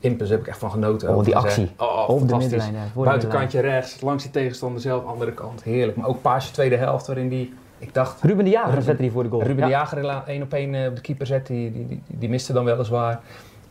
Impus 0.00 0.28
heb 0.28 0.40
ik 0.40 0.46
echt 0.46 0.58
van 0.58 0.70
genoten. 0.70 1.16
Oh, 1.16 1.24
die 1.24 1.36
actie. 1.36 1.70
Oh, 1.78 2.08
Op 2.08 2.28
de 2.28 2.36
middenlijn. 2.36 2.74
Buitenkantje 2.94 3.60
rechts, 3.60 4.00
langs 4.00 4.22
die 4.22 4.32
tegenstander 4.32 4.80
zelf, 4.80 5.04
andere 5.04 5.32
kant. 5.32 5.62
Heerlijk. 5.62 5.96
Maar 5.96 6.06
ook 6.08 6.22
paasje 6.22 6.52
tweede 6.52 6.76
helft 6.76 7.06
waarin 7.06 7.28
die, 7.28 7.52
ik 7.78 7.94
dacht. 7.94 8.22
Ruben 8.22 8.44
de 8.44 8.50
Jager 8.50 8.68
Ruben- 8.68 8.84
zette 8.84 9.02
die 9.02 9.10
voor 9.10 9.22
de 9.22 9.28
goal. 9.28 9.42
Ruben 9.42 9.56
Ja. 9.58 9.64
de 9.64 9.70
Jager 9.70 10.22
één 10.26 10.42
op 10.42 10.52
één 10.52 10.74
eh, 10.74 10.88
op 10.88 10.94
de 10.94 11.00
keeper 11.00 11.26
zet, 11.26 11.46
die, 11.46 11.72
die, 11.72 11.86
die, 11.86 12.02
die 12.06 12.28
miste 12.28 12.52
dan 12.52 12.64
weliswaar. 12.64 13.20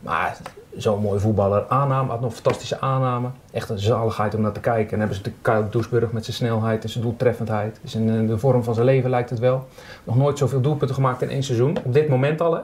Maar 0.04 0.36
zo'n 0.76 1.00
mooie 1.00 1.20
voetballer. 1.20 1.66
Aanname, 1.68 2.10
had 2.10 2.20
nog 2.20 2.30
een 2.30 2.36
fantastische 2.36 2.80
aanname. 2.80 3.28
Echt 3.52 3.68
een 3.68 3.78
zaligheid 3.78 4.34
om 4.34 4.40
naar 4.40 4.52
te 4.52 4.60
kijken. 4.60 4.92
En 4.92 4.98
hebben 4.98 5.16
ze 5.16 5.22
de 5.22 5.32
Kyle 5.42 5.68
Doesburg 5.70 6.12
met 6.12 6.24
zijn 6.24 6.36
snelheid 6.36 6.82
en 6.82 6.88
zijn 6.88 7.04
doeltreffendheid. 7.04 7.78
Dus 7.82 7.94
in 7.94 8.20
eh, 8.20 8.28
de 8.28 8.38
vorm 8.38 8.64
van 8.64 8.74
zijn 8.74 8.86
leven 8.86 9.10
lijkt 9.10 9.30
het 9.30 9.38
wel. 9.38 9.66
Nog 10.04 10.16
nooit 10.16 10.38
zoveel 10.38 10.60
doelpunten 10.60 10.94
gemaakt 10.94 11.22
in 11.22 11.28
één 11.30 11.42
seizoen. 11.42 11.76
Op 11.84 11.92
dit 11.92 12.08
moment 12.08 12.40
al 12.40 12.54
hè. 12.54 12.60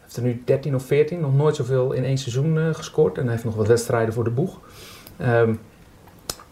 Heeft 0.00 0.16
er 0.16 0.22
nu 0.22 0.42
13 0.44 0.74
of 0.74 0.82
14. 0.82 1.20
Nog 1.20 1.34
nooit 1.34 1.56
zoveel 1.56 1.92
in 1.92 2.04
één 2.04 2.18
seizoen 2.18 2.58
eh, 2.58 2.74
gescoord. 2.74 3.16
En 3.16 3.22
hij 3.22 3.32
heeft 3.32 3.44
nog 3.44 3.54
wat 3.54 3.66
wedstrijden 3.66 4.14
voor 4.14 4.24
de 4.24 4.30
boeg. 4.30 4.58
Ehm, 5.16 5.54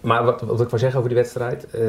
maar 0.01 0.25
wat, 0.25 0.41
wat 0.41 0.61
ik 0.61 0.69
wil 0.69 0.79
zeggen 0.79 0.99
over 0.99 1.11
die 1.11 1.19
wedstrijd. 1.19 1.71
eh, 1.71 1.81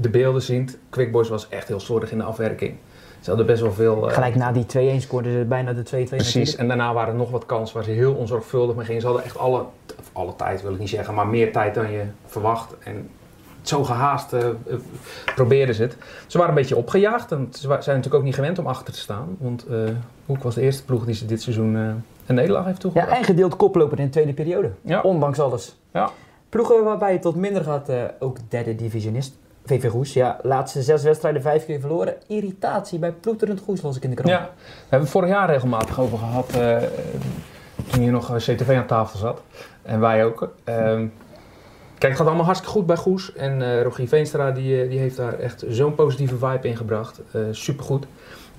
de 0.00 0.08
beelden 0.08 0.42
zien. 0.42 0.68
Quick 0.90 1.12
Boys 1.12 1.28
was 1.28 1.48
echt 1.48 1.68
heel 1.68 1.80
slordig 1.80 2.10
in 2.12 2.18
de 2.18 2.24
afwerking. 2.24 2.76
Ze 3.22 3.28
hadden 3.28 3.46
best 3.46 3.62
wel 3.62 3.72
veel... 3.72 4.08
eh, 4.08 4.14
Gelijk 4.14 4.34
na 4.34 4.52
die 4.52 4.66
2-1 4.98 5.02
scoorden 5.02 5.32
ze 5.32 5.44
bijna 5.44 5.72
de 5.72 5.80
2-2 5.82 5.84
Precies, 5.84 6.08
natuurlijk. 6.34 6.58
en 6.58 6.68
daarna 6.68 6.92
waren 6.92 7.12
er 7.12 7.18
nog 7.18 7.30
wat 7.30 7.46
kansen 7.46 7.76
waar 7.76 7.84
ze 7.84 7.90
heel 7.90 8.14
onzorgvuldig 8.14 8.76
mee 8.76 8.84
gingen. 8.84 9.00
Ze 9.00 9.06
hadden 9.06 9.24
echt 9.24 9.38
alle, 9.38 9.64
alle 10.12 10.36
tijd 10.36 10.62
wil 10.62 10.72
ik 10.72 10.78
niet 10.78 10.88
zeggen, 10.88 11.14
maar 11.14 11.26
meer 11.26 11.52
tijd 11.52 11.74
dan 11.74 11.90
je 11.90 12.02
verwacht. 12.26 12.74
En 12.78 13.08
zo 13.62 13.84
gehaast 13.84 14.32
eh, 14.32 14.44
probeerden 15.34 15.74
ze 15.74 15.82
het. 15.82 15.96
Ze 16.26 16.36
waren 16.38 16.52
een 16.54 16.60
beetje 16.60 16.76
opgejaagd 16.76 17.32
en 17.32 17.48
ze 17.50 17.60
zijn 17.60 17.78
natuurlijk 17.78 18.14
ook 18.14 18.22
niet 18.22 18.34
gewend 18.34 18.58
om 18.58 18.66
achter 18.66 18.92
te 18.92 18.98
staan. 19.00 19.36
Want 19.38 19.66
eh 19.66 19.78
Hoek 20.26 20.42
was 20.42 20.54
de 20.54 20.60
eerste 20.60 20.84
ploeg 20.84 21.04
die 21.04 21.14
ze 21.14 21.26
dit 21.26 21.42
seizoen 21.42 21.76
eh, 21.76 21.82
een 22.26 22.34
nederlaag 22.34 22.64
heeft 22.64 22.76
Ja, 22.76 22.82
toegebracht. 22.82 23.18
en 23.18 23.24
gedeeld 23.24 23.56
koploper 23.56 23.98
in 23.98 24.04
de 24.04 24.10
tweede 24.10 24.32
periode. 24.32 24.70
Ja. 24.80 25.00
Ondanks 25.00 25.38
alles. 25.40 25.76
Ja. 25.92 26.10
Ploegen 26.48 26.84
waarbij 26.84 27.12
het 27.12 27.22
tot 27.22 27.36
minder 27.36 27.64
gaat, 27.64 27.90
ook 28.18 28.36
derde 28.48 28.74
divisionist. 28.74 29.34
VV 29.66 29.90
Goes, 29.90 30.12
ja, 30.12 30.38
laatste 30.42 30.82
zes 30.82 31.02
wedstrijden 31.02 31.42
vijf 31.42 31.64
keer 31.66 31.80
verloren. 31.80 32.14
Irritatie 32.26 32.98
bij 32.98 33.12
ploeterend 33.12 33.60
Goes, 33.60 33.82
las 33.82 33.96
ik 33.96 34.02
in 34.02 34.10
de 34.10 34.16
krant. 34.16 34.30
Ja, 34.30 34.38
daar 34.38 34.52
hebben 34.88 35.08
we 35.08 35.14
vorig 35.14 35.28
jaar 35.28 35.50
regelmatig 35.50 36.00
over 36.00 36.18
gehad. 36.18 36.50
eh, 36.56 36.76
toen 37.90 38.00
hier 38.02 38.10
nog 38.10 38.30
eh, 38.30 38.36
CTV 38.36 38.74
aan 38.76 38.86
tafel 38.86 39.18
zat. 39.18 39.42
En 39.82 40.00
wij 40.00 40.24
ook. 40.24 40.52
Ehm, 40.64 41.06
kijk, 41.98 42.12
het 42.12 42.16
gaat 42.16 42.26
allemaal 42.26 42.44
hartstikke 42.44 42.74
goed 42.74 42.86
bij 42.86 42.96
Goes. 42.96 43.34
En 43.34 43.62
eh 43.62 43.82
Rogier 43.82 44.08
Veenstra 44.08 44.50
die, 44.50 44.88
die 44.88 44.98
heeft 44.98 45.16
daar 45.16 45.38
echt 45.38 45.64
zo'n 45.68 45.94
positieve 45.94 46.36
vibe 46.36 46.68
in 46.68 46.76
gebracht. 46.76 47.20
Eh 47.32 47.40
supergoed. 47.50 48.06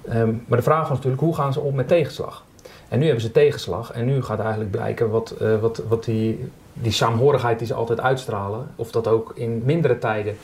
Ehm, 0.07 0.33
maar 0.47 0.57
de 0.57 0.63
vraag 0.63 0.87
was 0.87 0.97
natuurlijk, 0.97 1.21
hoe 1.21 1.35
gaan 1.35 1.53
ze 1.53 1.59
om 1.59 1.75
met 1.75 1.87
tegenslag? 1.87 2.43
En 2.89 2.99
nu 2.99 3.05
hebben 3.05 3.23
ze 3.23 3.31
tegenslag. 3.31 3.91
En 3.91 4.05
nu 4.05 4.23
gaat 4.23 4.39
eigenlijk 4.39 4.71
blijken 4.71 5.09
wat, 5.09 5.35
wat, 5.61 5.81
wat 5.87 6.03
die, 6.03 6.51
die 6.73 6.91
saamhorigheid 6.91 7.57
die 7.57 7.67
ze 7.67 7.73
altijd 7.73 7.99
uitstralen... 7.99 8.67
of 8.75 8.91
dat 8.91 9.07
ook 9.07 9.31
in 9.35 9.61
mindere 9.65 9.97
tijden... 9.97 10.37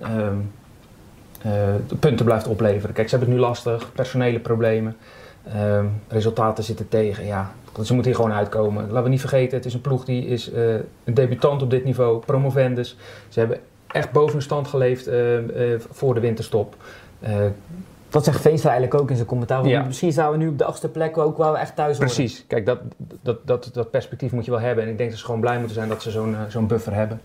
ehm, 0.00 0.36
eh, 1.42 1.50
de 1.88 1.96
punten 1.96 2.24
blijft 2.24 2.46
opleveren. 2.46 2.94
Kijk, 2.94 3.08
ze 3.08 3.16
hebben 3.16 3.34
het 3.34 3.42
nu 3.42 3.46
lastig, 3.48 3.92
personele 3.92 4.40
problemen. 4.40 4.96
Ehm, 5.52 5.86
resultaten 6.08 6.64
zitten 6.64 6.88
tegen. 6.88 7.26
Ja, 7.26 7.52
ze 7.82 7.94
moeten 7.94 8.12
hier 8.12 8.20
gewoon 8.20 8.36
uitkomen. 8.36 8.86
Laten 8.86 9.02
we 9.02 9.08
niet 9.08 9.20
vergeten, 9.20 9.56
het 9.56 9.66
is 9.66 9.74
een 9.74 9.80
ploeg 9.80 10.04
die 10.04 10.26
is 10.26 10.52
eh, 10.52 10.74
een 11.04 11.14
debutant 11.14 11.62
op 11.62 11.70
dit 11.70 11.84
niveau, 11.84 12.18
promovendus. 12.24 12.96
Ze 13.28 13.38
hebben 13.38 13.58
echt 13.86 14.12
boven 14.12 14.32
hun 14.32 14.42
stand 14.42 14.68
geleefd 14.68 15.06
eh, 15.06 15.20
voor 15.90 16.14
de 16.14 16.20
winterstop. 16.20 16.76
Dat 18.08 18.24
zegt 18.24 18.40
Veenstra 18.40 18.70
eigenlijk 18.70 19.00
ook 19.02 19.10
in 19.10 19.16
zijn 19.16 19.28
commentaar. 19.28 19.66
Ja. 19.66 19.82
Misschien 19.82 20.12
staan 20.12 20.30
we 20.30 20.36
nu 20.36 20.48
op 20.48 20.58
de 20.58 20.64
achtste 20.64 20.88
plek 20.88 21.18
ook 21.18 21.36
waar 21.36 21.52
we 21.52 21.58
echt 21.58 21.76
thuis 21.76 21.96
horen. 21.96 22.14
precies, 22.14 22.44
kijk, 22.46 22.66
dat, 22.66 22.78
dat, 23.22 23.46
dat, 23.46 23.70
dat 23.72 23.90
perspectief 23.90 24.32
moet 24.32 24.44
je 24.44 24.50
wel 24.50 24.60
hebben. 24.60 24.84
En 24.84 24.90
ik 24.90 24.98
denk 24.98 25.10
dat 25.10 25.18
ze 25.18 25.24
gewoon 25.24 25.40
blij 25.40 25.58
moeten 25.58 25.74
zijn 25.74 25.88
dat 25.88 26.02
ze 26.02 26.10
zo'n 26.10 26.36
zo'n 26.48 26.66
buffer 26.66 26.94
hebben. 26.94 27.20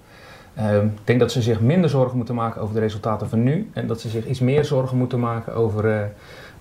Ehm, 0.56 0.86
ik 0.86 0.92
denk 1.04 1.20
dat 1.20 1.32
ze 1.32 1.42
zich 1.42 1.62
minder 1.62 1.90
zorgen 1.90 2.18
moeten 2.18 2.36
maken 2.36 2.62
over 2.62 2.74
de 2.74 2.80
resultaten 2.80 3.30
van 3.30 3.44
nu. 3.44 3.70
En 3.74 3.88
dat 3.88 4.02
ze 4.02 4.10
zich 4.10 4.28
iets 4.28 4.40
meer 4.40 4.66
zorgen 4.66 4.98
moeten 4.98 5.20
maken 5.20 5.54
over, 5.54 5.92
eh, 5.92 6.02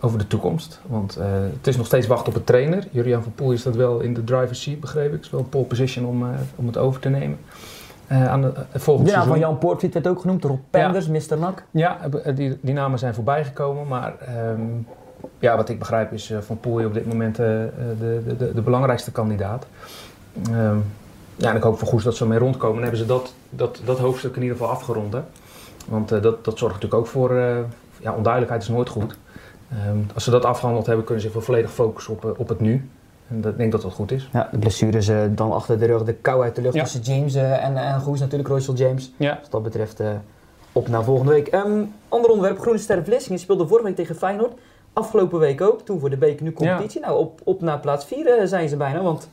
over 0.00 0.18
de 0.18 0.26
toekomst. 0.26 0.80
Want 0.86 1.16
eh, 1.16 1.26
het 1.30 1.66
is 1.66 1.76
nog 1.76 1.86
steeds 1.86 2.06
wachten 2.06 2.28
op 2.28 2.34
een 2.34 2.44
trainer. 2.44 2.86
Juriaan 2.90 3.22
van 3.22 3.32
Poel 3.34 3.52
is 3.52 3.62
dat 3.62 3.76
wel 3.76 4.00
in 4.00 4.14
de 4.14 4.24
driver's 4.24 4.62
seat, 4.62 4.80
begreep 4.80 5.06
ik. 5.06 5.12
Het 5.12 5.24
is 5.24 5.30
wel 5.30 5.40
een 5.40 5.48
pole 5.48 5.64
position 5.64 6.06
om, 6.06 6.22
eh, 6.22 6.28
om 6.56 6.66
het 6.66 6.76
over 6.76 7.00
te 7.00 7.08
nemen. 7.08 7.38
Aan 8.08 8.42
de, 8.42 8.46
uh, 8.46 8.54
volgend 8.74 9.06
De 9.06 9.12
naam 9.12 9.22
seizoen. 9.22 9.28
van 9.28 9.38
Jan 9.38 9.58
Poortvliet 9.58 9.94
werd 9.94 10.06
ook 10.06 10.20
genoemd. 10.20 10.44
Rob 10.44 10.58
Penders, 10.70 11.08
Mr. 11.08 11.38
Nak. 11.38 11.62
Ja, 11.70 11.98
die, 12.34 12.58
die 12.60 12.74
namen 12.74 12.98
zijn 12.98 13.14
voorbij 13.14 13.44
gekomen. 13.44 13.86
Maar 13.86 14.14
ehm, 14.18 14.60
ja, 15.38 15.56
wat 15.56 15.68
ik 15.68 15.78
begrijp 15.78 16.12
is 16.12 16.32
Van 16.40 16.60
Poel 16.60 16.84
op 16.84 16.94
dit 16.94 17.06
moment 17.06 17.36
de, 17.36 17.70
de, 17.98 18.36
de, 18.38 18.54
de 18.54 18.60
belangrijkste 18.60 19.12
kandidaat. 19.12 19.66
Ehm, 20.50 20.76
ja, 21.38 21.50
en 21.50 21.56
ik 21.56 21.62
hoop 21.62 21.78
voor 21.78 21.88
Goes 21.88 22.02
dat 22.04 22.16
ze 22.16 22.22
ermee 22.22 22.38
rondkomen. 22.38 22.74
Dan 22.74 22.82
hebben 22.82 23.00
ze 23.00 23.06
dat, 23.06 23.32
dat, 23.50 23.80
dat 23.84 23.98
hoofdstuk 23.98 24.36
in 24.36 24.42
ieder 24.42 24.56
geval 24.56 24.72
afgerond. 24.72 25.12
Hè? 25.12 25.20
Want 25.88 26.12
eh, 26.12 26.22
dat, 26.22 26.44
dat 26.44 26.58
zorgt 26.58 26.74
natuurlijk 26.74 27.02
ook 27.02 27.08
voor... 27.10 27.36
eh, 27.36 27.56
ja, 28.00 28.12
onduidelijkheid 28.14 28.62
is 28.62 28.68
nooit 28.68 28.88
goed. 28.88 29.16
Ehm, 29.72 29.96
als 30.14 30.24
ze 30.24 30.30
dat 30.30 30.44
afgehandeld 30.44 30.86
hebben, 30.86 31.04
kunnen 31.04 31.24
ze 31.24 31.30
zich 31.30 31.44
volledig 31.44 31.70
focussen 31.70 32.12
op, 32.12 32.24
eh, 32.24 32.30
op 32.36 32.48
het 32.48 32.60
nu. 32.60 32.88
En 33.28 33.40
dat, 33.40 33.52
ik 33.52 33.58
denk 33.58 33.72
dat 33.72 33.82
dat 33.82 33.92
goed 33.92 34.10
is. 34.12 34.28
Ja, 34.32 34.48
de 34.52 34.58
blessures 34.58 35.08
eh, 35.08 35.20
dan 35.30 35.52
achter 35.52 35.78
de 35.78 35.86
rug. 35.86 36.02
De 36.04 36.12
kou 36.14 36.42
uit 36.42 36.54
de 36.54 36.62
lucht 36.62 36.74
Ja. 36.74 36.82
tussen 36.82 37.00
James 37.00 37.34
eh, 37.34 37.64
en, 37.64 37.76
en 37.76 38.00
Goes 38.00 38.20
natuurlijk. 38.20 38.48
Royce 38.48 38.72
James. 38.72 39.12
Ja. 39.16 39.38
Wat 39.42 39.50
dat 39.50 39.62
betreft 39.62 40.00
eh, 40.00 40.08
op 40.72 40.88
naar 40.88 41.04
volgende 41.04 41.32
week. 41.32 41.46
Ehm, 41.48 41.82
ander 42.08 42.30
onderwerp. 42.30 42.58
Groene 42.60 42.78
Ster 42.78 43.04
Vlissingen 43.04 43.38
speelde 43.38 43.66
vorige 43.66 43.86
week 43.86 43.96
tegen 43.96 44.14
Feyenoord. 44.16 44.52
Afgelopen 44.92 45.38
week 45.38 45.60
ook. 45.60 45.82
Toen 45.82 46.00
voor 46.00 46.10
de 46.10 46.16
beker, 46.16 46.42
nu 46.44 46.52
competitie. 46.52 47.00
Nou, 47.00 47.18
op, 47.18 47.40
op 47.44 47.60
naar 47.60 47.78
plaats 47.80 48.04
4 48.04 48.40
zijn 48.48 48.68
ze 48.68 48.76
bijna. 48.76 49.02
Want 49.02 49.28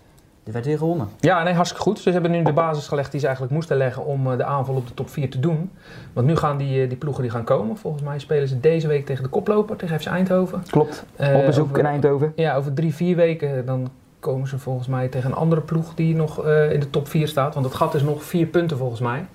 er 0.45 0.51
werd 0.51 0.65
weer 0.65 0.77
gewonnen. 0.77 1.07
Ja, 1.19 1.43
nee, 1.43 1.53
hartstikke 1.53 1.83
goed. 1.85 1.99
Ze 1.99 2.11
hebben 2.11 2.31
nu 2.31 2.43
de 2.43 2.53
basis 2.53 2.87
gelegd 2.87 3.11
die 3.11 3.19
ze 3.19 3.25
eigenlijk 3.25 3.55
moesten 3.55 3.77
leggen 3.77 4.05
om 4.05 4.31
eh, 4.31 4.37
de 4.37 4.43
aanval 4.43 4.75
op 4.75 4.87
de 4.87 4.93
top 4.93 5.09
4 5.09 5.29
te 5.29 5.39
doen. 5.39 5.71
Want 6.13 6.27
nu 6.27 6.35
gaan 6.35 6.57
die, 6.57 6.81
eh, 6.81 6.87
die 6.89 6.97
ploegen 6.97 7.21
die 7.23 7.31
gaan 7.31 7.43
komen. 7.43 7.77
Volgens 7.77 8.03
mij 8.03 8.19
spelen 8.19 8.47
ze 8.47 8.59
deze 8.59 8.87
week 8.87 9.05
tegen 9.05 9.23
de 9.23 9.29
koploper, 9.29 9.75
tegen 9.75 9.99
FC 9.99 10.05
Eindhoven. 10.07 10.63
Klopt. 10.69 11.05
Eh, 11.15 11.35
op 11.35 11.45
bezoek 11.45 11.65
over- 11.65 11.79
in 11.79 11.85
Eindhoven. 11.85 12.33
Ja, 12.35 12.55
over 12.55 12.73
drie, 12.73 12.95
vier 12.95 13.15
weken 13.15 13.65
dan 13.65 13.89
komen 14.19 14.47
ze 14.47 14.59
volgens 14.59 14.87
mij 14.87 15.07
tegen 15.07 15.29
een 15.29 15.35
andere 15.35 15.61
ploeg 15.61 15.93
die 15.93 16.15
nog 16.15 16.45
eh, 16.45 16.71
in 16.71 16.79
de 16.79 16.89
top 16.89 17.07
4 17.07 17.27
staat. 17.27 17.53
Want 17.53 17.65
het 17.65 17.75
gat 17.75 17.93
is 17.95 18.01
nog 18.03 18.23
vier 18.23 18.45
punten 18.45 18.77
volgens 18.77 18.99
mij. 19.01 19.25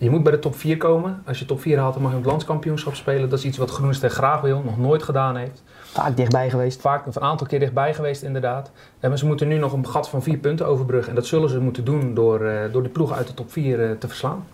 Je 0.00 0.10
moet 0.10 0.22
bij 0.22 0.32
de 0.32 0.38
top 0.38 0.56
4 0.56 0.76
komen. 0.76 1.22
Als 1.26 1.38
je 1.38 1.44
top 1.44 1.60
4 1.60 1.78
haalt, 1.78 1.92
dan 1.92 2.02
mag 2.02 2.10
je 2.10 2.16
op 2.16 2.22
het 2.22 2.32
landskampioenschap 2.32 2.94
spelen. 2.94 3.28
Dat 3.28 3.38
is 3.38 3.44
iets 3.44 3.58
wat 3.58 3.70
Groenster 3.70 4.10
graag 4.10 4.40
wil, 4.40 4.62
nog 4.64 4.78
nooit 4.78 5.02
gedaan 5.02 5.36
heeft. 5.36 5.62
Vaak 5.82 6.16
dichtbij 6.16 6.50
geweest. 6.50 6.80
Vaak 6.80 7.06
een 7.06 7.20
aantal 7.20 7.46
keer 7.46 7.58
dichtbij 7.58 7.94
geweest, 7.94 8.22
inderdaad. 8.22 8.70
Eh, 9.00 9.08
maar 9.08 9.18
ze 9.18 9.26
moeten 9.26 9.48
nu 9.48 9.58
nog 9.58 9.72
een 9.72 9.86
gat 9.86 10.08
van 10.08 10.22
vier 10.22 10.36
punten 10.38 10.66
overbruggen. 10.66 11.08
En 11.08 11.14
dat 11.14 11.26
zullen 11.26 11.48
ze 11.48 11.60
moeten 11.60 11.84
doen 11.84 12.14
door, 12.14 12.44
eh, 12.44 12.72
door 12.72 12.82
de 12.82 12.88
ploegen 12.88 13.16
uit 13.16 13.26
de 13.26 13.34
top 13.34 13.52
4 13.52 13.84
eh, 13.84 13.90
te 13.90 14.08
verslaan. 14.08 14.44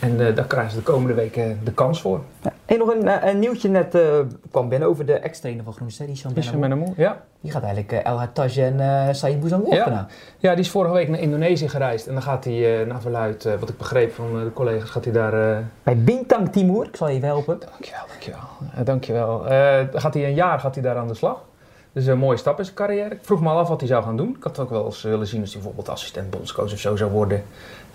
En 0.00 0.26
eh, 0.26 0.34
daar 0.34 0.46
krijgen 0.46 0.70
ze 0.70 0.76
de 0.76 0.82
komende 0.82 1.14
weken 1.14 1.60
de 1.64 1.72
kans 1.72 2.00
voor. 2.00 2.20
Ja. 2.42 2.52
En 2.70 2.78
nog 2.78 2.94
een, 2.94 3.08
eh, 3.08 3.30
een 3.30 3.38
nieuwtje 3.38 3.68
net 3.68 3.94
eh, 3.94 4.18
kwam 4.50 4.68
binnen 4.68 4.88
over 4.88 5.06
de 5.06 5.12
ex-trainer 5.12 5.64
van 5.64 5.72
Groene 5.72 5.92
Ster. 5.92 6.06
Hisham 6.06 6.32
Is 6.34 6.52
moe? 6.52 6.92
Ja. 6.96 7.22
Die 7.40 7.50
gaat 7.50 7.62
eigenlijk 7.62 7.92
eh, 7.92 8.10
El 8.10 8.18
Hataj 8.18 8.56
en 8.56 8.80
eh 8.80 9.14
Said 9.14 9.40
Bouzangour 9.40 9.74
Ja. 9.74 10.06
ja, 10.38 10.50
die 10.50 10.60
is 10.60 10.70
vorige 10.70 10.94
week 10.94 11.08
naar 11.08 11.20
Indonesië 11.20 11.68
gereisd. 11.68 12.06
En 12.06 12.12
dan 12.12 12.22
gaat 12.22 12.44
hij, 12.44 12.84
naar 12.84 13.00
verluid, 13.00 13.48
wat 13.60 13.68
ik 13.68 13.76
begreep 13.78 14.12
van 14.12 14.44
de 14.44 14.52
collega's, 14.52 14.90
gaat 14.90 15.04
hij 15.04 15.12
daar... 15.12 15.64
Bij 15.82 15.96
Bintang 15.96 16.52
Timur. 16.52 16.84
Ik 16.84 16.96
zal 16.96 17.08
je 17.08 17.14
even 17.14 17.28
helpen. 17.28 17.58
Dankjewel, 17.70 18.06
dankjewel. 18.08 18.40
Uh, 18.78 18.84
dankjewel. 18.84 19.38
Dan 19.90 20.00
gaat 20.00 20.14
hij 20.14 20.24
een 20.24 20.34
jaar 20.34 20.60
gaat 20.60 20.74
hij 20.74 20.84
daar 20.84 20.96
aan 20.96 21.08
de 21.08 21.14
slag. 21.14 21.42
Dus 21.92 22.06
een 22.06 22.18
mooie 22.18 22.36
stap 22.36 22.58
in 22.58 22.64
zijn 22.64 22.76
carrière. 22.76 23.14
Ik 23.14 23.20
vroeg 23.22 23.40
me 23.40 23.48
al 23.48 23.58
af 23.58 23.68
wat 23.68 23.80
hij 23.80 23.88
zou 23.88 24.04
gaan 24.04 24.16
doen. 24.16 24.34
Ik 24.38 24.42
had 24.42 24.58
ook 24.58 24.70
wel 24.70 24.84
eens 24.84 25.02
willen 25.02 25.26
zien 25.26 25.40
als 25.40 25.52
hij 25.52 25.62
bijvoorbeeld 25.62 25.88
assistent 25.88 26.30
bondscoach 26.30 26.72
of 26.72 26.78
zo 26.78 26.96
zou 26.96 27.10
worden. 27.10 27.42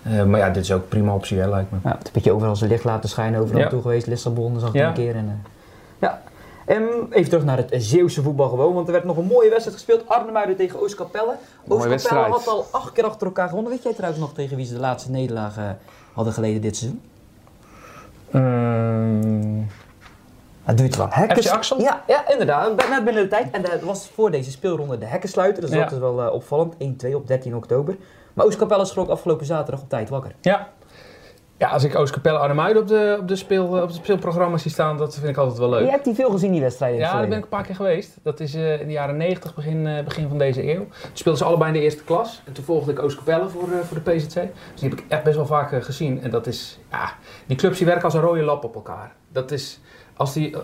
Eh, 0.02 0.24
maar 0.24 0.40
ja, 0.40 0.50
dit 0.50 0.62
is 0.62 0.72
ook 0.72 0.82
een 0.82 0.88
prima 0.88 1.14
optie, 1.14 1.38
hè, 1.38 1.48
lijkt 1.48 1.70
me. 1.70 1.78
Ja, 1.84 1.88
het 1.90 1.98
is 2.00 2.06
een 2.06 2.12
beetje 2.12 2.32
overal 2.32 2.56
zijn 2.56 2.70
licht 2.70 2.84
laten 2.84 3.08
schijnen. 3.08 3.40
Overal 3.40 3.60
Ja. 3.60 3.68
toe 3.68 3.82
geweest. 3.82 4.06
Lissabon 4.06 4.60
zag 4.60 4.68
ik 4.68 4.74
Ja. 4.74 4.88
een 4.88 4.94
keer. 4.94 5.14
En, 5.16 5.26
eh, 5.44 5.50
ja. 5.98 6.22
Ehm, 6.66 6.82
even 7.10 7.30
terug 7.30 7.44
naar 7.44 7.56
het 7.56 7.70
Zeeuwse 7.76 8.22
voetbal 8.22 8.48
gewoon. 8.48 8.74
Want 8.74 8.86
er 8.86 8.92
werd 8.92 9.04
nog 9.04 9.16
een 9.16 9.24
mooie 9.26 9.48
wedstrijd 9.48 9.76
gespeeld. 9.76 10.08
Arnhemuiden 10.08 10.56
tegen 10.56 10.80
Oostkapelle. 10.80 11.34
Oostkapelle 11.68 12.28
had 12.28 12.46
al 12.46 12.66
acht 12.70 12.92
keer 12.92 13.04
achter 13.04 13.26
elkaar 13.26 13.48
gewonnen. 13.48 13.72
Weet 13.72 13.82
jij 13.82 13.92
trouwens 13.94 14.20
nog 14.20 14.32
tegen 14.34 14.56
wie 14.56 14.66
ze 14.66 14.74
de 14.74 14.80
laatste 14.80 15.10
nederlaag 15.10 15.56
eh, 15.56 15.64
hadden 16.12 16.32
geleden 16.32 16.60
dit 16.60 16.76
seizoen? 16.76 17.00
Ehm, 18.30 19.64
Dat 20.64 20.76
duurt 20.76 20.96
wel. 20.96 21.06
Hekken- 21.10 21.50
Axel? 21.52 21.80
Ja, 21.80 22.02
ja, 22.06 22.28
inderdaad. 22.30 22.88
Net 22.88 23.04
binnen 23.04 23.22
de 23.22 23.28
tijd. 23.28 23.50
En 23.50 23.62
dat 23.62 23.80
was 23.80 24.10
voor 24.14 24.30
deze 24.30 24.50
speelronde 24.50 24.98
de 24.98 25.04
hekkensluiter. 25.06 25.60
Dus 25.62 25.70
Ja. 25.70 25.82
dat 25.82 25.92
is 25.92 25.98
wel 25.98 26.30
opvallend. 26.30 26.74
1-2 26.78 27.14
op 27.16 27.26
13 27.26 27.56
oktober. 27.56 27.96
Maar 28.36 28.46
Oostkapelle 28.46 28.84
schrok 28.84 29.08
afgelopen 29.08 29.46
zaterdag 29.46 29.82
op 29.82 29.88
tijd 29.88 30.08
wakker. 30.08 30.34
ja. 30.40 30.74
Ja, 31.58 31.68
als 31.68 31.84
ik 31.84 31.98
Oostkapelle 31.98 32.38
Arnhemuiden 32.38 32.82
op, 32.82 32.88
de, 32.88 33.16
op, 33.20 33.28
de 33.28 33.36
speel, 33.36 33.66
op 33.66 33.86
het 33.86 33.94
speelprogramma 33.94 34.56
zie 34.56 34.70
staan, 34.70 34.96
dat 34.96 35.14
vind 35.14 35.28
ik 35.28 35.36
altijd 35.36 35.58
wel 35.58 35.68
leuk. 35.68 35.84
Je 35.84 35.90
hebt 35.90 36.04
die 36.04 36.14
veel 36.14 36.30
gezien, 36.30 36.52
die 36.52 36.60
wedstrijden? 36.60 36.98
Ja, 36.98 37.12
daar 37.12 37.28
ben 37.28 37.38
ik 37.38 37.42
een 37.42 37.48
paar 37.48 37.64
keer 37.64 37.74
geweest. 37.74 38.18
Dat 38.22 38.40
is 38.40 38.54
uh, 38.54 38.80
in 38.80 38.86
de 38.86 38.92
jaren 38.92 39.16
90, 39.16 39.54
begin, 39.54 39.86
uh, 39.86 40.04
begin 40.04 40.28
van 40.28 40.38
deze 40.38 40.72
eeuw. 40.72 40.84
Toen 40.84 41.10
speelden 41.12 41.42
ze 41.42 41.48
allebei 41.48 41.72
in 41.72 41.78
de 41.78 41.84
eerste 41.84 42.04
klas. 42.04 42.42
En 42.44 42.52
toen 42.52 42.64
volgde 42.64 42.92
ik 42.92 43.02
Oostkapelle 43.02 43.48
voor, 43.48 43.68
uh, 43.68 43.78
voor 43.78 44.00
de 44.04 44.10
PZC. 44.10 44.34
Dus 44.34 44.80
die 44.80 44.88
heb 44.88 44.98
ik 44.98 45.04
echt 45.08 45.22
best 45.22 45.36
wel 45.36 45.46
vaak 45.46 45.84
gezien. 45.84 46.22
En 46.22 46.30
dat 46.30 46.46
is, 46.46 46.78
ja, 46.90 47.12
die 47.46 47.56
clubs 47.56 47.76
die 47.76 47.86
werken 47.86 48.04
als 48.04 48.14
een 48.14 48.20
rode 48.20 48.42
lap 48.42 48.64
op 48.64 48.74
elkaar. 48.74 49.12
Dat 49.28 49.50
is, 49.50 49.80
als 50.16 50.32
die 50.32 50.56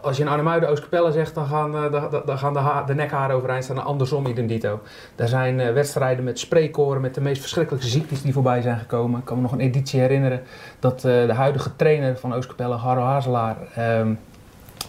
als 0.00 0.16
je 0.16 0.22
in 0.22 0.28
Arnhemuiden 0.28 0.68
Oostkapelle 0.68 1.12
zegt, 1.12 1.34
dan 1.34 1.46
gaan, 1.46 1.74
uh, 1.74 2.04
dan 2.26 2.38
gaan 2.38 2.52
de, 2.52 2.82
de 2.86 2.94
nekharen 2.94 3.36
overeind 3.36 3.64
staan. 3.64 3.84
Andersom 3.84 4.26
idem 4.26 4.46
dito. 4.46 4.80
Er 5.16 5.28
zijn 5.28 5.58
uh, 5.58 5.72
wedstrijden 5.72 6.24
met 6.24 6.38
spreekkoren, 6.38 7.00
met 7.00 7.14
de 7.14 7.20
meest 7.20 7.40
verschrikkelijke 7.40 7.86
ziektes 7.86 8.22
die 8.22 8.32
voorbij 8.32 8.62
zijn 8.62 8.78
gekomen. 8.78 9.18
Ik 9.18 9.24
kan 9.24 9.36
me 9.36 9.42
nog 9.42 9.52
een 9.52 9.60
editie 9.60 10.00
herinneren 10.00 10.42
dat 10.78 10.96
uh, 10.96 11.02
de 11.02 11.32
huidige 11.32 11.76
trainer 11.76 12.18
van 12.18 12.34
Oostkapelle, 12.34 12.74
Harro 12.74 13.02
Hazelaar, 13.02 13.56
um, 13.78 14.18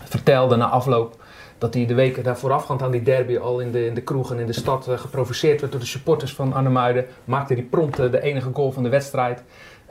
vertelde 0.04 0.56
na 0.56 0.70
afloop 0.70 1.22
dat 1.58 1.74
hij 1.74 1.86
de 1.86 1.94
weken 1.94 2.24
daar 2.24 2.38
voorafgaand 2.38 2.82
aan 2.82 2.92
die 2.92 3.04
derby 3.04 3.38
al 3.38 3.60
in 3.60 3.72
de, 3.72 3.86
in 3.86 3.94
de 3.94 4.02
kroeg 4.02 4.32
en 4.32 4.40
in 4.40 4.46
de 4.46 4.54
stad 4.54 4.88
geprovoceerd 4.96 5.60
werd 5.60 5.72
door 5.72 5.82
de 5.82 5.88
supporters 5.88 6.34
van 6.34 6.54
Arnhemuiden. 6.54 7.06
Maakte 7.26 7.54
hij 7.54 7.64
prompt 7.64 7.98
de 7.98 8.22
enige 8.22 8.50
goal 8.54 8.72
van 8.72 8.84
de 8.84 8.90
wedstrijd. 8.90 9.44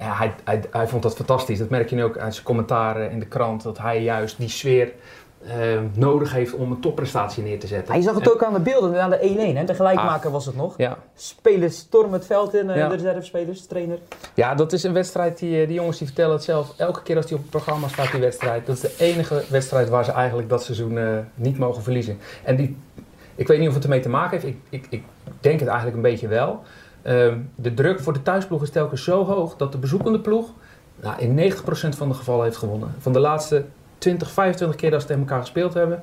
Ja, 0.03 0.15
hij, 0.15 0.35
hij, 0.45 0.63
hij, 0.71 0.89
vond 0.89 1.03
dat 1.03 1.15
fantastisch. 1.15 1.59
Dat 1.59 1.69
merk 1.69 1.91
je 1.91 1.97
nu 1.97 2.05
ook 2.05 2.17
uit 2.17 2.33
zijn 2.35 2.47
commentaren 2.47 3.11
in 3.11 3.19
de 3.19 3.27
krant. 3.27 3.63
Dat 3.63 3.79
hij 3.79 4.03
juist 4.03 4.39
die 4.39 4.49
sfeer 4.49 4.93
uh, 5.47 5.53
nodig 5.95 6.33
heeft 6.33 6.55
om 6.55 6.71
een 6.71 6.81
topprestatie 6.81 7.43
neer 7.43 7.59
te 7.59 7.67
zetten. 7.67 7.93
Hij 7.93 8.03
zag 8.03 8.15
het 8.15 8.25
en, 8.25 8.33
ook 8.33 8.45
aan 8.45 8.53
de 8.53 8.61
beelden, 8.61 9.03
aan 9.03 9.11
de 9.11 9.61
1-1. 9.63 9.67
De 9.67 9.75
gelijkmaker 9.75 10.27
ah, 10.27 10.33
was 10.33 10.47
het 10.47 10.57
nog. 10.57 10.75
Ja. 10.77 10.99
Spelers 11.15 11.77
stormen 11.77 12.13
het 12.13 12.27
veld 12.27 12.55
in, 12.55 12.69
uh, 12.69 12.77
ja. 12.77 12.89
de 12.89 12.95
reservespelers, 12.95 13.67
trainer. 13.67 13.99
Ja, 14.35 14.55
dat 14.55 14.73
is 14.73 14.83
een 14.83 14.93
wedstrijd, 14.93 15.39
die, 15.39 15.67
die 15.67 15.75
jongens 15.75 15.99
die 15.99 16.07
vertellen 16.07 16.33
het 16.33 16.45
zelf. 16.45 16.75
Elke 16.77 17.03
keer 17.03 17.17
als 17.17 17.27
die 17.27 17.37
op 17.37 17.43
het 17.43 17.51
programma 17.51 17.89
staat, 17.89 18.11
die 18.11 18.21
wedstrijd. 18.21 18.67
Dat 18.67 18.75
is 18.75 18.81
de 18.81 18.95
enige 18.99 19.43
wedstrijd 19.49 19.89
waar 19.89 20.05
ze 20.05 20.13
eigenlijk 20.13 20.49
dat 20.49 20.63
seizoen 20.63 20.93
uh, 20.93 21.19
niet 21.35 21.59
mogen 21.59 21.83
verliezen. 21.83 22.19
En 22.43 22.57
die, 22.57 22.77
ik 23.35 23.47
weet 23.47 23.59
niet 23.59 23.69
of 23.69 23.75
het 23.75 23.85
ermee 23.85 24.01
te 24.01 24.09
maken 24.09 24.41
heeft. 24.41 24.47
Ik, 24.47 24.59
ik, 24.69 24.87
ik 24.91 25.03
denk 25.41 25.59
het 25.59 25.69
eigenlijk 25.69 25.97
een 25.97 26.11
beetje 26.11 26.29
wel. 26.29 26.63
Uh, 27.07 27.33
de 27.55 27.75
druk 27.75 28.01
voor 28.01 28.13
de 28.13 28.23
thuisploeg 28.23 28.63
is 28.63 28.71
telkens 28.71 29.05
zo 29.05 29.25
hoog 29.25 29.57
dat 29.57 29.73
de 29.73 29.79
bezoekende 29.79 30.21
ploeg 30.21 30.51
nou, 31.01 31.21
in 31.21 31.53
90% 31.53 31.55
van 31.89 32.09
de 32.09 32.15
gevallen 32.15 32.45
heeft 32.45 32.57
gewonnen. 32.57 32.95
Van 32.99 33.13
de 33.13 33.19
laatste 33.19 33.65
20, 33.99 34.31
25 34.31 34.77
keer 34.77 34.91
dat 34.91 35.01
ze 35.01 35.07
tegen 35.07 35.23
elkaar 35.23 35.41
gespeeld 35.41 35.75
hebben, 35.75 36.03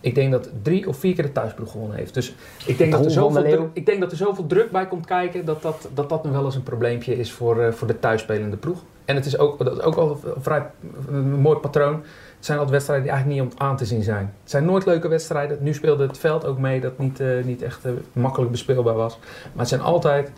ik 0.00 0.14
denk 0.14 0.32
dat 0.32 0.50
drie 0.62 0.88
of 0.88 0.96
vier 0.96 1.14
keer 1.14 1.24
de 1.24 1.32
thuisploeg 1.32 1.70
gewonnen 1.70 1.96
heeft. 1.96 2.14
Dus 2.14 2.34
ik 2.66 2.78
denk, 2.78 2.92
dat 2.92 3.04
er, 3.04 3.10
zoveel 3.10 3.42
druk, 3.42 3.68
ik 3.72 3.86
denk 3.86 4.00
dat 4.00 4.10
er 4.10 4.16
zoveel 4.16 4.46
druk 4.46 4.70
bij 4.70 4.86
komt 4.86 5.06
kijken 5.06 5.44
dat 5.44 5.62
dat, 5.62 5.88
dat, 5.94 6.08
dat 6.08 6.24
nog 6.24 6.32
wel 6.32 6.44
eens 6.44 6.54
een 6.54 6.62
probleempje 6.62 7.16
is 7.16 7.32
voor, 7.32 7.62
uh, 7.62 7.72
voor 7.72 7.86
de 7.86 7.98
thuisspelende 7.98 8.56
ploeg. 8.56 8.78
En 9.08 9.16
het 9.16 9.26
is 9.26 9.38
ook, 9.38 9.64
dat 9.64 9.76
is 9.76 9.82
ook 9.82 9.96
al 9.96 10.10
een 10.10 10.42
vrij 10.42 10.70
een 11.08 11.40
mooi 11.40 11.58
patroon. 11.58 11.94
Het 12.36 12.46
zijn 12.46 12.58
altijd 12.58 12.74
wedstrijden 12.74 13.06
die 13.06 13.14
eigenlijk 13.14 13.42
niet 13.42 13.52
om 13.52 13.66
aan 13.66 13.76
te 13.76 13.84
zien 13.84 14.02
zijn. 14.02 14.34
Het 14.42 14.50
zijn 14.50 14.64
nooit 14.64 14.86
leuke 14.86 15.08
wedstrijden. 15.08 15.58
Nu 15.60 15.74
speelde 15.74 16.06
het 16.06 16.18
veld 16.18 16.46
ook 16.46 16.58
mee 16.58 16.80
dat 16.80 16.98
niet, 16.98 17.20
uh, 17.20 17.44
niet 17.44 17.62
echt 17.62 17.86
uh, 17.86 17.92
makkelijk 18.12 18.50
bespeelbaar 18.50 18.94
was. 18.94 19.18
Maar 19.18 19.58
het 19.58 19.68
zijn 19.68 19.80
altijd 19.80 20.30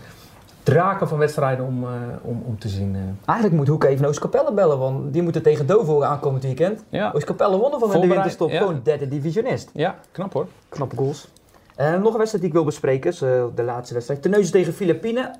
draken 0.62 1.08
van 1.08 1.18
wedstrijden 1.18 1.66
om, 1.66 1.82
uh, 1.84 1.90
om, 2.22 2.42
om 2.46 2.58
te 2.58 2.68
zien. 2.68 2.96
Eigenlijk 3.24 3.58
moet 3.58 3.68
Hoek 3.68 3.84
even 3.84 4.06
Oostkapelle 4.06 4.52
bellen, 4.52 4.78
want 4.78 5.12
die 5.12 5.22
moeten 5.22 5.42
tegen 5.42 5.66
Dovo 5.66 6.02
aankomend 6.02 6.42
weekend. 6.42 6.84
Ja. 6.88 7.10
Oostkapelle 7.14 7.58
wonnen 7.58 7.80
van 7.80 8.00
de 8.00 8.06
winterstop, 8.06 8.50
ja. 8.50 8.58
gewoon 8.58 8.80
derde 8.82 9.08
divisionist. 9.08 9.70
Ja, 9.72 9.98
knap 10.12 10.32
hoor. 10.32 10.46
Knappe 10.68 10.96
goals. 10.96 11.28
Uh, 11.80 11.86
nog 11.92 12.12
een 12.12 12.18
wedstrijd 12.18 12.30
die 12.30 12.46
ik 12.46 12.52
wil 12.52 12.64
bespreken, 12.64 13.10
is 13.10 13.18
de 13.18 13.62
laatste 13.64 13.94
wedstrijd. 13.94 14.22
Terneuzen 14.22 14.52
tegen 14.52 14.72
Filipine 14.72 15.30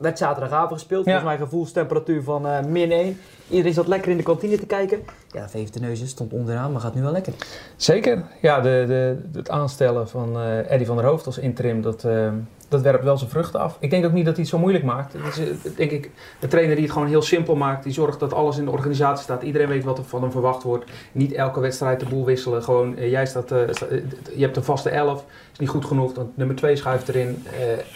werd 0.00 0.18
zaterdagavond 0.18 0.72
gespeeld. 0.72 1.04
Volgens 1.04 1.24
mij 1.24 1.36
gevoelstemperatuur 1.36 2.22
van 2.22 2.46
uh, 2.46 2.60
min 2.64 2.92
1. 2.92 3.18
Iedereen 3.48 3.72
zat 3.72 3.86
lekker 3.86 4.10
in 4.10 4.16
de 4.16 4.22
kantine 4.22 4.58
te 4.58 4.66
kijken. 4.66 5.02
Ja, 5.30 5.48
VV 5.48 5.74
Neuzen 5.80 6.06
stond 6.06 6.32
onderaan, 6.32 6.72
maar 6.72 6.80
gaat 6.80 6.94
nu 6.94 7.02
wel 7.02 7.12
lekker. 7.12 7.32
Zeker. 7.76 8.22
Ja, 8.40 8.60
de, 8.60 8.84
de, 8.86 9.38
het 9.38 9.50
aanstellen 9.50 10.08
van 10.08 10.36
uh, 10.36 10.70
Eddie 10.70 10.86
van 10.86 10.96
der 10.96 11.04
Hoofd 11.04 11.26
als 11.26 11.38
interim, 11.38 11.82
dat, 11.82 12.04
uh, 12.04 12.28
dat 12.68 12.80
werpt 12.80 13.04
wel 13.04 13.18
zijn 13.18 13.30
vruchten 13.30 13.60
af. 13.60 13.76
Ik 13.80 13.90
denk 13.90 14.04
ook 14.04 14.12
niet 14.12 14.24
dat 14.24 14.34
hij 14.34 14.42
het 14.42 14.52
zo 14.52 14.58
moeilijk 14.58 14.84
maakt. 14.84 15.12
Het 15.12 15.38
is 15.38 15.74
denk 15.76 15.90
ik 15.90 16.10
de 16.40 16.46
trainer 16.46 16.74
die 16.74 16.84
het 16.84 16.92
gewoon 16.92 17.08
heel 17.08 17.22
simpel 17.22 17.54
maakt. 17.54 17.84
Die 17.84 17.92
zorgt 17.92 18.20
dat 18.20 18.32
alles 18.32 18.58
in 18.58 18.64
de 18.64 18.70
organisatie 18.70 19.22
staat. 19.22 19.42
Iedereen 19.42 19.68
weet 19.68 19.84
wat 19.84 19.98
er 19.98 20.04
van 20.04 20.22
hem 20.22 20.30
verwacht 20.30 20.62
wordt. 20.62 20.90
Niet 21.12 21.32
elke 21.32 21.60
wedstrijd 21.60 22.00
de 22.00 22.06
boel 22.06 22.24
wisselen. 22.24 22.62
Gewoon, 22.62 22.94
jij 22.96 23.26
staat, 23.26 23.48
je 23.48 24.04
hebt 24.36 24.56
een 24.56 24.64
vaste 24.64 24.90
elf. 24.90 25.24
Is 25.52 25.58
niet 25.58 25.68
goed 25.68 25.84
genoeg. 25.84 26.12
Dan 26.12 26.32
nummer 26.34 26.56
2 26.56 26.76
schuift 26.76 27.08
erin. 27.08 27.46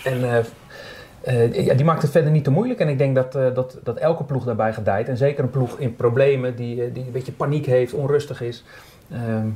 en 0.05 0.45
uh, 1.27 1.65
ja, 1.65 1.75
die 1.75 1.85
maakt 1.85 2.03
het 2.03 2.11
verder 2.11 2.31
niet 2.31 2.45
te 2.45 2.51
moeilijk. 2.51 2.81
En 2.81 2.89
ik 2.89 2.99
denk 2.99 3.15
dat, 3.15 3.37
uh, 3.37 3.55
dat, 3.55 3.79
dat 3.83 3.97
elke 3.97 4.25
ploeg 4.25 4.45
daarbij 4.45 4.73
gedijt. 4.73 5.09
En 5.09 5.17
zeker 5.17 5.45
een 5.45 5.51
ploeg 5.51 5.79
in 5.79 5.97
problemen, 5.97 6.57
die, 6.57 6.77
uh, 6.77 6.95
die 6.95 7.05
een 7.05 7.13
beetje 7.13 7.33
paniek 7.33 7.67
heeft, 7.67 7.93
onrustig 7.93 8.41
is. 8.41 8.65
Ehm, 9.11 9.47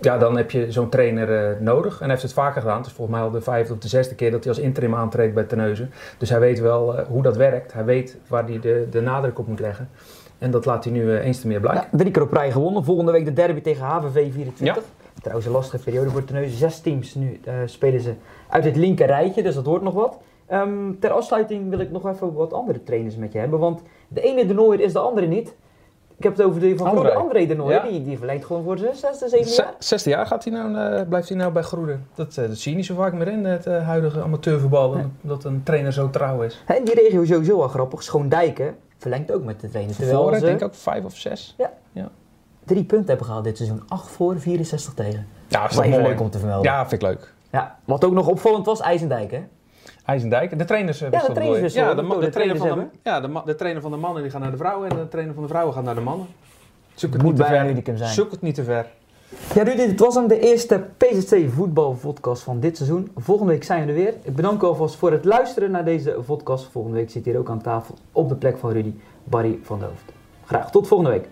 ja, 0.00 0.18
dan 0.18 0.36
heb 0.36 0.50
je 0.50 0.72
zo'n 0.72 0.88
trainer 0.88 1.56
nodig. 1.62 1.92
En 1.92 2.00
hij 2.00 2.08
heeft 2.08 2.22
het 2.22 2.32
vaker 2.32 2.60
gedaan. 2.60 2.76
Het 2.76 2.86
is 2.86 2.92
volgens 2.92 3.16
mij 3.16 3.26
al 3.26 3.32
de 3.32 3.40
vijfde 3.40 3.72
of 3.72 3.78
de 3.78 3.88
zesde 3.88 4.14
keer 4.14 4.30
dat 4.30 4.44
hij 4.44 4.52
als 4.52 4.62
interim 4.62 4.94
aantreedt 4.94 5.34
bij 5.34 5.44
Terneuzen. 5.44 5.90
Dus 6.18 6.30
hij 6.30 6.40
weet 6.40 6.60
wel 6.60 7.00
hoe 7.00 7.22
dat 7.22 7.36
werkt. 7.36 7.72
Hij 7.72 7.84
weet 7.84 8.16
waar 8.28 8.44
hij 8.44 8.60
de, 8.60 8.86
de 8.90 9.00
nadruk 9.00 9.38
op 9.38 9.46
moet 9.46 9.60
leggen. 9.60 9.88
En 10.38 10.50
dat 10.50 10.64
laat 10.64 10.84
hij 10.84 10.92
nu 10.92 11.18
eens 11.18 11.40
te 11.40 11.46
meer 11.46 11.60
blijken. 11.60 11.88
Ja, 11.90 11.98
drie 11.98 12.10
keer 12.10 12.22
op 12.22 12.32
rij 12.32 12.52
gewonnen. 12.52 12.84
Volgende 12.84 13.12
week 13.12 13.24
de 13.24 13.32
derby 13.32 13.60
tegen 13.60 13.84
HVV 13.84 14.32
24. 14.32 14.64
Ja. 14.64 14.82
Trouwens 15.20 15.46
een 15.46 15.52
lastige 15.52 15.84
periode 15.84 16.10
voor 16.10 16.24
Terneuzen. 16.24 16.58
Zes 16.58 16.80
teams 16.80 17.14
nu 17.14 17.40
spelen 17.64 18.00
ze 18.00 18.12
uit 18.48 18.64
het 18.64 18.76
linker 18.76 19.06
rijtje, 19.06 19.42
dus 19.42 19.54
dat 19.54 19.66
wordt 19.66 19.84
nog 19.84 19.94
wat. 19.94 20.18
Um, 20.52 20.98
ter 21.00 21.10
afsluiting 21.10 21.70
wil 21.70 21.78
ik 21.78 21.90
nog 21.90 22.08
even 22.08 22.34
wat 22.34 22.52
andere 22.52 22.82
trainers 22.82 23.16
met 23.16 23.32
je 23.32 23.38
hebben. 23.38 23.58
Want 23.58 23.82
de 24.08 24.20
ene 24.20 24.46
de 24.46 24.54
Nooier 24.54 24.80
is 24.80 24.92
de 24.92 24.98
andere 24.98 25.26
niet. 25.26 25.54
Ik 26.16 26.24
heb 26.24 26.36
het 26.36 26.46
over 26.46 26.60
de 26.60 26.76
van 26.76 27.14
André 27.14 27.46
de 27.46 27.54
Nooier. 27.54 27.84
Ja. 27.84 27.90
Die, 27.90 28.04
die 28.04 28.16
verlengt 28.16 28.44
gewoon 28.44 28.64
voor 28.64 28.78
zijn 28.78 28.94
zesde, 28.94 29.28
zevende 29.28 29.54
jaar. 29.54 29.74
Zesde 29.78 30.10
jaar 30.10 30.26
gaat 30.26 30.44
hij 30.44 30.52
nou, 30.52 30.98
uh, 30.98 31.08
blijft 31.08 31.28
hij 31.28 31.36
nou 31.36 31.52
bij 31.52 31.62
Groede. 31.62 31.98
Dat, 32.14 32.36
uh, 32.36 32.48
dat 32.48 32.56
zie 32.56 32.70
je 32.70 32.76
niet 32.76 32.86
zo 32.86 32.94
vaak 32.94 33.12
meer 33.12 33.28
in 33.28 33.44
het 33.44 33.66
uh, 33.66 33.86
huidige 33.86 34.22
amateurvoetbal. 34.22 34.92
Nee. 34.92 35.04
Dat 35.20 35.44
een 35.44 35.62
trainer 35.62 35.92
zo 35.92 36.10
trouw 36.10 36.42
is. 36.42 36.62
En 36.66 36.84
die 36.84 36.94
regio 36.94 37.22
is 37.22 37.28
sowieso 37.28 37.58
wel 37.58 37.68
grappig. 37.68 38.02
Schoondijken 38.02 38.76
verlengt 38.96 39.32
ook 39.32 39.44
met 39.44 39.60
de 39.60 39.68
trainer. 39.68 39.96
Terwijl 39.96 40.34
ze, 40.34 40.40
denk 40.40 40.60
ik 40.60 40.66
ook 40.66 40.74
vijf 40.74 41.04
of 41.04 41.16
zes. 41.16 41.54
Ja. 41.58 41.72
ja. 41.92 42.10
Drie 42.64 42.84
punten 42.84 43.08
hebben 43.08 43.26
gehaald 43.26 43.44
dit 43.44 43.56
seizoen. 43.56 43.82
8 43.88 44.08
voor, 44.08 44.40
64 44.40 44.94
tegen. 44.94 45.26
Ja, 45.48 45.62
dat 45.62 45.70
is 45.70 45.78
even 45.78 45.90
mooi. 45.90 46.02
leuk 46.02 46.20
om 46.20 46.30
te 46.30 46.38
vermelden. 46.38 46.72
Ja, 46.72 46.88
vind 46.88 47.02
ik 47.02 47.08
leuk. 47.08 47.34
Ja, 47.52 47.78
wat 47.84 48.04
ook 48.04 48.12
nog 48.12 48.28
opvallend 48.28 48.66
was, 48.66 48.80
IJsendijk 48.80 49.30
hè? 49.30 49.42
IJsendijk, 50.06 50.58
de 50.58 50.64
trainers 50.64 50.98
ja, 50.98 51.10
de 51.10 51.32
trainers 51.32 51.74
ja, 51.74 51.94
de, 51.94 52.06
de, 52.06 52.18
de, 52.18 52.28
trainer 52.28 52.56
van 52.56 52.78
de, 52.78 52.84
ja 53.02 53.20
de, 53.20 53.42
de, 53.44 53.54
trainer 53.54 53.82
van 53.82 53.90
de 53.90 53.96
mannen 53.96 54.22
die 54.22 54.30
gaat 54.30 54.40
naar 54.40 54.50
de 54.50 54.56
vrouwen 54.56 54.90
en 54.90 54.96
de 54.96 55.08
trainer 55.08 55.34
van 55.34 55.42
de 55.42 55.48
vrouwen 55.48 55.74
gaat 55.74 55.84
naar 55.84 55.94
de 55.94 56.00
mannen. 56.00 56.26
Zoek 56.94 57.12
het, 57.12 57.22
niet 57.22 57.36
te 57.36 57.44
ver. 57.44 57.96
Zijn. 57.96 58.14
Zoek 58.14 58.30
het 58.30 58.42
niet 58.42 58.54
te 58.54 58.64
ver. 58.64 58.86
Ja, 59.54 59.62
Rudy, 59.62 59.86
dit 59.86 60.00
was 60.00 60.14
dan 60.14 60.26
de 60.26 60.40
eerste 60.40 60.84
PZC 60.96 61.50
voetbalpodcast 61.50 62.42
van 62.42 62.60
dit 62.60 62.76
seizoen. 62.76 63.10
Volgende 63.16 63.52
week 63.52 63.64
zijn 63.64 63.82
we 63.82 63.88
er 63.88 63.94
weer. 63.94 64.14
Ik 64.22 64.34
bedank 64.36 64.62
u 64.62 64.66
alvast 64.66 64.96
voor 64.96 65.12
het 65.12 65.24
luisteren 65.24 65.70
naar 65.70 65.84
deze 65.84 66.10
podcast. 66.26 66.68
Volgende 66.70 66.96
week 66.96 67.10
zit 67.10 67.24
hier 67.24 67.38
ook 67.38 67.50
aan 67.50 67.62
tafel 67.62 67.94
op 68.12 68.28
de 68.28 68.34
plek 68.34 68.58
van 68.58 68.72
Rudy, 68.72 68.94
Barry 69.24 69.58
van 69.62 69.78
de 69.78 69.84
Hoofd. 69.84 70.12
Graag 70.44 70.70
tot 70.70 70.86
volgende 70.86 71.12
week. 71.12 71.28